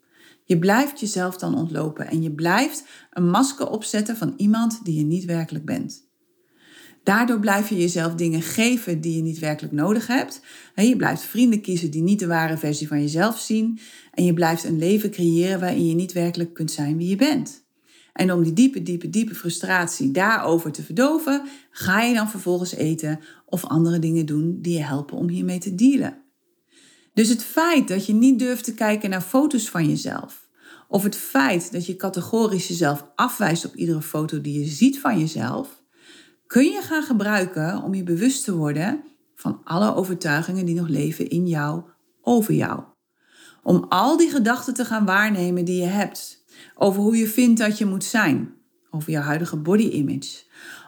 Je 0.45 0.59
blijft 0.59 1.01
jezelf 1.01 1.37
dan 1.37 1.57
ontlopen 1.57 2.09
en 2.09 2.23
je 2.23 2.33
blijft 2.33 2.85
een 3.11 3.31
masker 3.31 3.71
opzetten 3.71 4.17
van 4.17 4.35
iemand 4.37 4.85
die 4.85 4.99
je 4.99 5.05
niet 5.05 5.25
werkelijk 5.25 5.65
bent. 5.65 6.05
Daardoor 7.03 7.41
blijf 7.41 7.69
je 7.69 7.77
jezelf 7.77 8.15
dingen 8.15 8.43
geven 8.43 9.01
die 9.01 9.17
je 9.17 9.23
niet 9.23 9.39
werkelijk 9.39 9.75
nodig 9.75 10.07
hebt. 10.07 10.41
Je 10.75 10.97
blijft 10.97 11.23
vrienden 11.23 11.61
kiezen 11.61 11.91
die 11.91 12.03
niet 12.03 12.19
de 12.19 12.27
ware 12.27 12.57
versie 12.57 12.89
van 12.89 13.01
jezelf 13.01 13.39
zien. 13.39 13.79
En 14.13 14.25
je 14.25 14.35
blijft 14.35 14.65
een 14.65 14.79
leven 14.79 15.11
creëren 15.11 15.61
waarin 15.61 15.87
je 15.87 15.95
niet 15.95 16.13
werkelijk 16.13 16.55
kunt 16.55 16.71
zijn 16.71 16.97
wie 16.97 17.09
je 17.09 17.17
bent. 17.17 17.65
En 18.13 18.33
om 18.33 18.43
die 18.43 18.53
diepe, 18.53 18.83
diepe, 18.83 19.11
diepe 19.11 19.35
frustratie 19.35 20.11
daarover 20.11 20.73
te 20.73 20.83
verdoven, 20.83 21.43
ga 21.71 22.03
je 22.03 22.15
dan 22.15 22.31
vervolgens 22.31 22.75
eten 22.75 23.21
of 23.47 23.65
andere 23.65 23.99
dingen 23.99 24.27
doen 24.27 24.59
die 24.61 24.77
je 24.77 24.85
helpen 24.85 25.17
om 25.17 25.29
hiermee 25.29 25.59
te 25.59 25.75
dealen. 25.75 26.24
Dus 27.15 27.29
het 27.29 27.45
feit 27.45 27.89
dat 27.89 28.07
je 28.07 28.13
niet 28.13 28.39
durft 28.39 28.65
te 28.65 28.75
kijken 28.75 29.11
naar 29.11 29.21
foto's 29.21 29.69
van 29.69 29.89
jezelf, 29.89 30.49
of 30.89 31.03
het 31.03 31.17
feit 31.17 31.73
dat 31.73 31.87
je 31.87 31.97
categorisch 31.97 32.69
jezelf 32.69 33.07
afwijst 33.15 33.65
op 33.65 33.75
iedere 33.75 34.03
foto 34.03 34.41
die 34.41 34.61
je 34.61 34.67
ziet 34.67 35.01
van 35.01 35.19
jezelf, 35.19 35.83
kun 36.47 36.65
je 36.65 36.81
gaan 36.83 37.03
gebruiken 37.03 37.83
om 37.83 37.95
je 37.95 38.03
bewust 38.03 38.45
te 38.45 38.57
worden 38.57 39.05
van 39.35 39.61
alle 39.65 39.95
overtuigingen 39.95 40.67
die 40.67 40.75
nog 40.75 40.89
leven 40.89 41.29
in 41.29 41.47
jou 41.47 41.83
over 42.23 42.55
jou. 42.55 42.83
Om 43.63 43.87
al 43.89 44.17
die 44.17 44.31
gedachten 44.31 44.75
te 44.75 44.85
gaan 44.85 45.05
waarnemen 45.05 45.65
die 45.65 45.81
je 45.81 45.87
hebt 45.87 46.45
over 46.75 47.03
hoe 47.03 47.17
je 47.17 47.29
vindt 47.29 47.61
dat 47.61 47.79
je 47.79 47.87
moet 47.87 48.05
zijn, 48.05 48.55
over 48.91 49.11
jouw 49.11 49.23
huidige 49.23 49.57
body 49.57 49.89
image, 49.89 50.43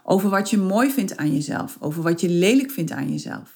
over 0.05 0.31
wat 0.31 0.51
je 0.51 0.59
mooi 0.59 0.91
vindt 0.91 1.17
aan 1.17 1.33
jezelf, 1.33 1.77
over 1.81 2.03
wat 2.03 2.21
je 2.21 2.29
lelijk 2.29 2.71
vindt 2.71 2.91
aan 2.91 3.11
jezelf. 3.11 3.56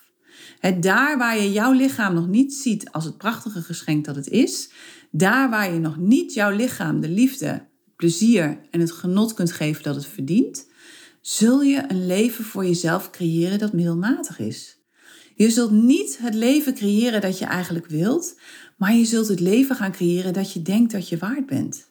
Het 0.61 0.83
daar 0.83 1.19
waar 1.19 1.39
je 1.39 1.53
jouw 1.53 1.73
lichaam 1.73 2.15
nog 2.15 2.29
niet 2.29 2.55
ziet 2.55 2.91
als 2.91 3.05
het 3.05 3.19
prachtige 3.19 3.63
geschenk 3.63 4.05
dat 4.05 4.17
het 4.17 4.29
is, 4.29 4.71
daar 5.11 5.51
waar 5.51 5.73
je 5.73 5.79
nog 5.79 5.97
niet 5.97 6.35
jouw 6.35 6.51
lichaam 6.51 7.01
de 7.01 7.09
liefde, 7.09 7.67
plezier 7.97 8.61
en 8.71 8.81
het 8.81 8.93
genot 8.93 9.35
kunt 9.35 9.53
geven 9.53 9.83
dat 9.83 9.95
het 9.95 10.07
verdient, 10.07 10.69
zul 11.21 11.63
je 11.63 11.85
een 11.89 12.07
leven 12.07 12.45
voor 12.45 12.65
jezelf 12.65 13.11
creëren 13.11 13.59
dat 13.59 13.73
middelmatig 13.73 14.39
is. 14.39 14.79
Je 15.35 15.51
zult 15.51 15.71
niet 15.71 16.19
het 16.19 16.35
leven 16.35 16.75
creëren 16.75 17.21
dat 17.21 17.39
je 17.39 17.45
eigenlijk 17.45 17.87
wilt, 17.87 18.39
maar 18.77 18.95
je 18.95 19.05
zult 19.05 19.29
het 19.29 19.41
leven 19.41 19.77
gaan 19.77 19.93
creëren 19.93 20.33
dat 20.33 20.53
je 20.53 20.63
denkt 20.63 20.93
dat 20.93 21.09
je 21.09 21.19
waard 21.19 21.47
bent. 21.47 21.89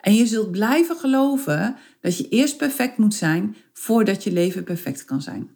En 0.00 0.14
je 0.14 0.26
zult 0.26 0.50
blijven 0.50 0.96
geloven 0.96 1.76
dat 2.00 2.16
je 2.16 2.28
eerst 2.28 2.56
perfect 2.56 2.98
moet 2.98 3.14
zijn 3.14 3.56
voordat 3.72 4.24
je 4.24 4.32
leven 4.32 4.64
perfect 4.64 5.04
kan 5.04 5.22
zijn. 5.22 5.50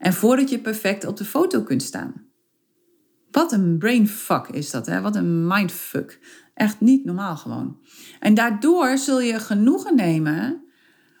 En 0.00 0.12
voordat 0.12 0.50
je 0.50 0.58
perfect 0.58 1.06
op 1.06 1.16
de 1.16 1.24
foto 1.24 1.62
kunt 1.62 1.82
staan. 1.82 2.26
Wat 3.30 3.52
een 3.52 3.78
brainfuck 3.78 4.48
is 4.48 4.70
dat, 4.70 4.86
hè? 4.86 5.00
Wat 5.00 5.16
een 5.16 5.46
mindfuck. 5.46 6.20
Echt 6.54 6.80
niet 6.80 7.04
normaal 7.04 7.36
gewoon. 7.36 7.78
En 8.20 8.34
daardoor 8.34 8.98
zul 8.98 9.20
je 9.20 9.38
genoegen 9.38 9.96
nemen 9.96 10.64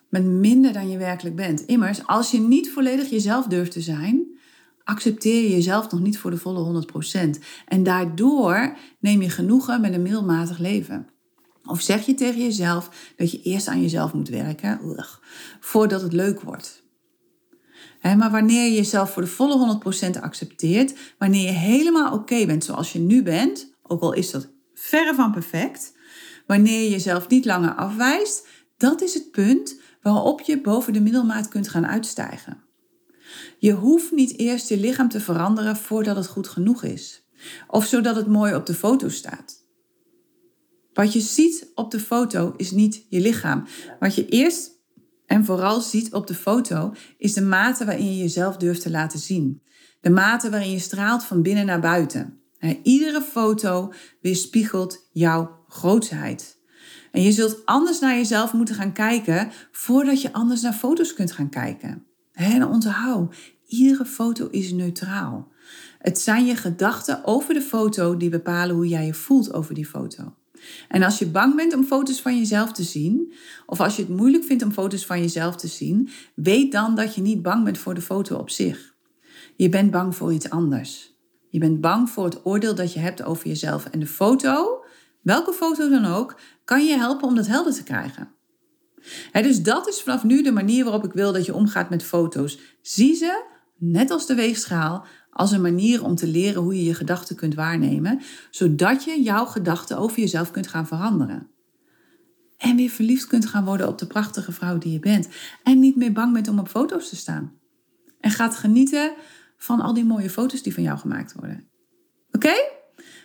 met 0.08 0.24
minder 0.24 0.72
dan 0.72 0.90
je 0.90 0.98
werkelijk 0.98 1.36
bent. 1.36 1.60
Immers, 1.60 2.06
als 2.06 2.30
je 2.30 2.40
niet 2.40 2.70
volledig 2.70 3.10
jezelf 3.10 3.46
durft 3.46 3.72
te 3.72 3.80
zijn, 3.80 4.38
accepteer 4.84 5.42
je 5.42 5.50
jezelf 5.50 5.90
nog 5.90 6.00
niet 6.00 6.18
voor 6.18 6.30
de 6.30 6.36
volle 6.36 6.84
100%. 7.36 7.42
En 7.66 7.82
daardoor 7.82 8.76
neem 9.00 9.22
je 9.22 9.30
genoegen 9.30 9.80
met 9.80 9.94
een 9.94 10.02
middelmatig 10.02 10.58
leven. 10.58 11.06
Of 11.64 11.80
zeg 11.80 12.06
je 12.06 12.14
tegen 12.14 12.42
jezelf 12.42 13.12
dat 13.16 13.30
je 13.30 13.42
eerst 13.42 13.68
aan 13.68 13.82
jezelf 13.82 14.12
moet 14.12 14.28
werken, 14.28 14.80
voordat 15.60 16.02
het 16.02 16.12
leuk 16.12 16.40
wordt. 16.40 16.79
Maar 18.02 18.30
wanneer 18.30 18.64
je 18.64 18.74
jezelf 18.74 19.12
voor 19.12 19.22
de 19.22 19.28
volle 19.28 19.80
100% 20.16 20.20
accepteert, 20.20 20.94
wanneer 21.18 21.42
je 21.42 21.58
helemaal 21.58 22.12
oké 22.12 22.46
bent 22.46 22.64
zoals 22.64 22.92
je 22.92 22.98
nu 22.98 23.22
bent, 23.22 23.74
ook 23.82 24.00
al 24.00 24.12
is 24.12 24.30
dat 24.30 24.48
verre 24.74 25.14
van 25.14 25.32
perfect, 25.32 25.92
wanneer 26.46 26.82
je 26.82 26.90
jezelf 26.90 27.28
niet 27.28 27.44
langer 27.44 27.74
afwijst, 27.74 28.46
dat 28.76 29.02
is 29.02 29.14
het 29.14 29.30
punt 29.30 29.80
waarop 30.02 30.40
je 30.40 30.60
boven 30.60 30.92
de 30.92 31.00
middelmaat 31.00 31.48
kunt 31.48 31.68
gaan 31.68 31.86
uitstijgen. 31.86 32.62
Je 33.58 33.72
hoeft 33.72 34.12
niet 34.12 34.38
eerst 34.38 34.68
je 34.68 34.76
lichaam 34.76 35.08
te 35.08 35.20
veranderen 35.20 35.76
voordat 35.76 36.16
het 36.16 36.26
goed 36.26 36.48
genoeg 36.48 36.82
is. 36.82 37.24
Of 37.68 37.86
zodat 37.86 38.16
het 38.16 38.26
mooi 38.26 38.54
op 38.54 38.66
de 38.66 38.74
foto 38.74 39.08
staat. 39.08 39.68
Wat 40.92 41.12
je 41.12 41.20
ziet 41.20 41.70
op 41.74 41.90
de 41.90 42.00
foto 42.00 42.54
is 42.56 42.70
niet 42.70 43.06
je 43.08 43.20
lichaam. 43.20 43.66
Wat 43.98 44.14
je 44.14 44.28
eerst 44.28 44.79
en 45.30 45.44
vooral 45.44 45.80
ziet 45.80 46.12
op 46.12 46.26
de 46.26 46.34
foto 46.34 46.94
is 47.18 47.32
de 47.32 47.42
mate 47.42 47.84
waarin 47.84 48.06
je 48.06 48.18
jezelf 48.18 48.56
durft 48.56 48.82
te 48.82 48.90
laten 48.90 49.18
zien. 49.18 49.62
De 50.00 50.10
mate 50.10 50.50
waarin 50.50 50.70
je 50.70 50.78
straalt 50.78 51.24
van 51.24 51.42
binnen 51.42 51.66
naar 51.66 51.80
buiten. 51.80 52.40
Iedere 52.82 53.22
foto 53.22 53.92
weerspiegelt 54.20 55.08
jouw 55.12 55.64
grootheid. 55.68 56.58
En 57.12 57.22
je 57.22 57.32
zult 57.32 57.66
anders 57.66 58.00
naar 58.00 58.14
jezelf 58.14 58.52
moeten 58.52 58.74
gaan 58.74 58.92
kijken 58.92 59.50
voordat 59.72 60.22
je 60.22 60.32
anders 60.32 60.60
naar 60.60 60.72
foto's 60.72 61.14
kunt 61.14 61.32
gaan 61.32 61.48
kijken. 61.48 62.06
En 62.32 62.66
onthoud, 62.66 63.34
iedere 63.66 64.04
foto 64.04 64.48
is 64.48 64.72
neutraal. 64.72 65.48
Het 65.98 66.20
zijn 66.20 66.46
je 66.46 66.56
gedachten 66.56 67.24
over 67.24 67.54
de 67.54 67.62
foto 67.62 68.16
die 68.16 68.30
bepalen 68.30 68.74
hoe 68.74 68.88
jij 68.88 69.06
je 69.06 69.14
voelt 69.14 69.52
over 69.52 69.74
die 69.74 69.86
foto. 69.86 70.34
En 70.88 71.02
als 71.02 71.18
je 71.18 71.26
bang 71.26 71.56
bent 71.56 71.74
om 71.74 71.84
foto's 71.84 72.20
van 72.20 72.38
jezelf 72.38 72.72
te 72.72 72.82
zien, 72.82 73.32
of 73.66 73.80
als 73.80 73.96
je 73.96 74.02
het 74.02 74.16
moeilijk 74.16 74.44
vindt 74.44 74.62
om 74.62 74.72
foto's 74.72 75.06
van 75.06 75.20
jezelf 75.20 75.56
te 75.56 75.66
zien, 75.66 76.08
weet 76.34 76.72
dan 76.72 76.94
dat 76.94 77.14
je 77.14 77.20
niet 77.20 77.42
bang 77.42 77.64
bent 77.64 77.78
voor 77.78 77.94
de 77.94 78.00
foto 78.00 78.36
op 78.36 78.50
zich. 78.50 78.94
Je 79.56 79.68
bent 79.68 79.90
bang 79.90 80.16
voor 80.16 80.32
iets 80.32 80.50
anders. 80.50 81.14
Je 81.48 81.58
bent 81.58 81.80
bang 81.80 82.10
voor 82.10 82.24
het 82.24 82.46
oordeel 82.46 82.74
dat 82.74 82.92
je 82.92 82.98
hebt 82.98 83.22
over 83.22 83.46
jezelf. 83.46 83.86
En 83.86 84.00
de 84.00 84.06
foto, 84.06 84.84
welke 85.22 85.52
foto 85.52 85.88
dan 85.88 86.04
ook, 86.04 86.40
kan 86.64 86.86
je 86.86 86.96
helpen 86.96 87.28
om 87.28 87.34
dat 87.34 87.46
helder 87.46 87.74
te 87.74 87.82
krijgen. 87.82 88.28
dus 89.32 89.62
dat 89.62 89.88
is 89.88 90.02
vanaf 90.02 90.24
nu 90.24 90.42
de 90.42 90.52
manier 90.52 90.84
waarop 90.84 91.04
ik 91.04 91.12
wil 91.12 91.32
dat 91.32 91.46
je 91.46 91.54
omgaat 91.54 91.90
met 91.90 92.02
foto's. 92.02 92.58
Zie 92.82 93.14
ze, 93.14 93.44
net 93.76 94.10
als 94.10 94.26
de 94.26 94.34
weegschaal, 94.34 95.06
als 95.30 95.52
een 95.52 95.60
manier 95.60 96.04
om 96.04 96.14
te 96.14 96.26
leren 96.26 96.62
hoe 96.62 96.76
je 96.76 96.84
je 96.84 96.94
gedachten 96.94 97.36
kunt 97.36 97.54
waarnemen, 97.54 98.20
zodat 98.50 99.04
je 99.04 99.22
jouw 99.22 99.44
gedachten 99.44 99.98
over 99.98 100.18
jezelf 100.18 100.50
kunt 100.50 100.66
gaan 100.66 100.86
veranderen. 100.86 101.48
En 102.56 102.76
weer 102.76 102.90
verliefd 102.90 103.26
kunt 103.26 103.46
gaan 103.46 103.64
worden 103.64 103.88
op 103.88 103.98
de 103.98 104.06
prachtige 104.06 104.52
vrouw 104.52 104.78
die 104.78 104.92
je 104.92 104.98
bent. 104.98 105.28
En 105.62 105.78
niet 105.78 105.96
meer 105.96 106.12
bang 106.12 106.32
bent 106.32 106.48
om 106.48 106.58
op 106.58 106.68
foto's 106.68 107.08
te 107.08 107.16
staan. 107.16 107.52
En 108.20 108.30
gaat 108.30 108.56
genieten 108.56 109.12
van 109.56 109.80
al 109.80 109.94
die 109.94 110.04
mooie 110.04 110.30
foto's 110.30 110.62
die 110.62 110.74
van 110.74 110.82
jou 110.82 110.98
gemaakt 110.98 111.32
worden. 111.32 111.68
Oké? 112.32 112.54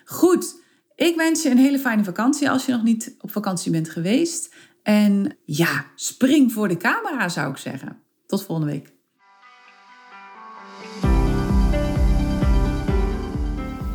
Goed. 0.06 0.64
Ik 0.96 1.16
wens 1.16 1.44
je 1.44 1.50
een 1.50 1.58
hele 1.58 1.80
fijne 1.80 2.04
vakantie 2.04 2.50
als 2.50 2.66
je 2.66 2.72
nog 2.72 2.84
niet 2.84 3.16
op 3.20 3.32
vakantie 3.32 3.72
bent 3.72 3.90
geweest. 3.90 4.56
En 4.84 5.38
ja, 5.46 5.86
spring 5.96 6.52
voor 6.52 6.68
de 6.68 6.78
camera 6.78 7.30
zou 7.30 7.52
ik 7.52 7.58
zeggen. 7.58 8.02
Tot 8.26 8.44
volgende 8.44 8.72
week. 8.72 8.95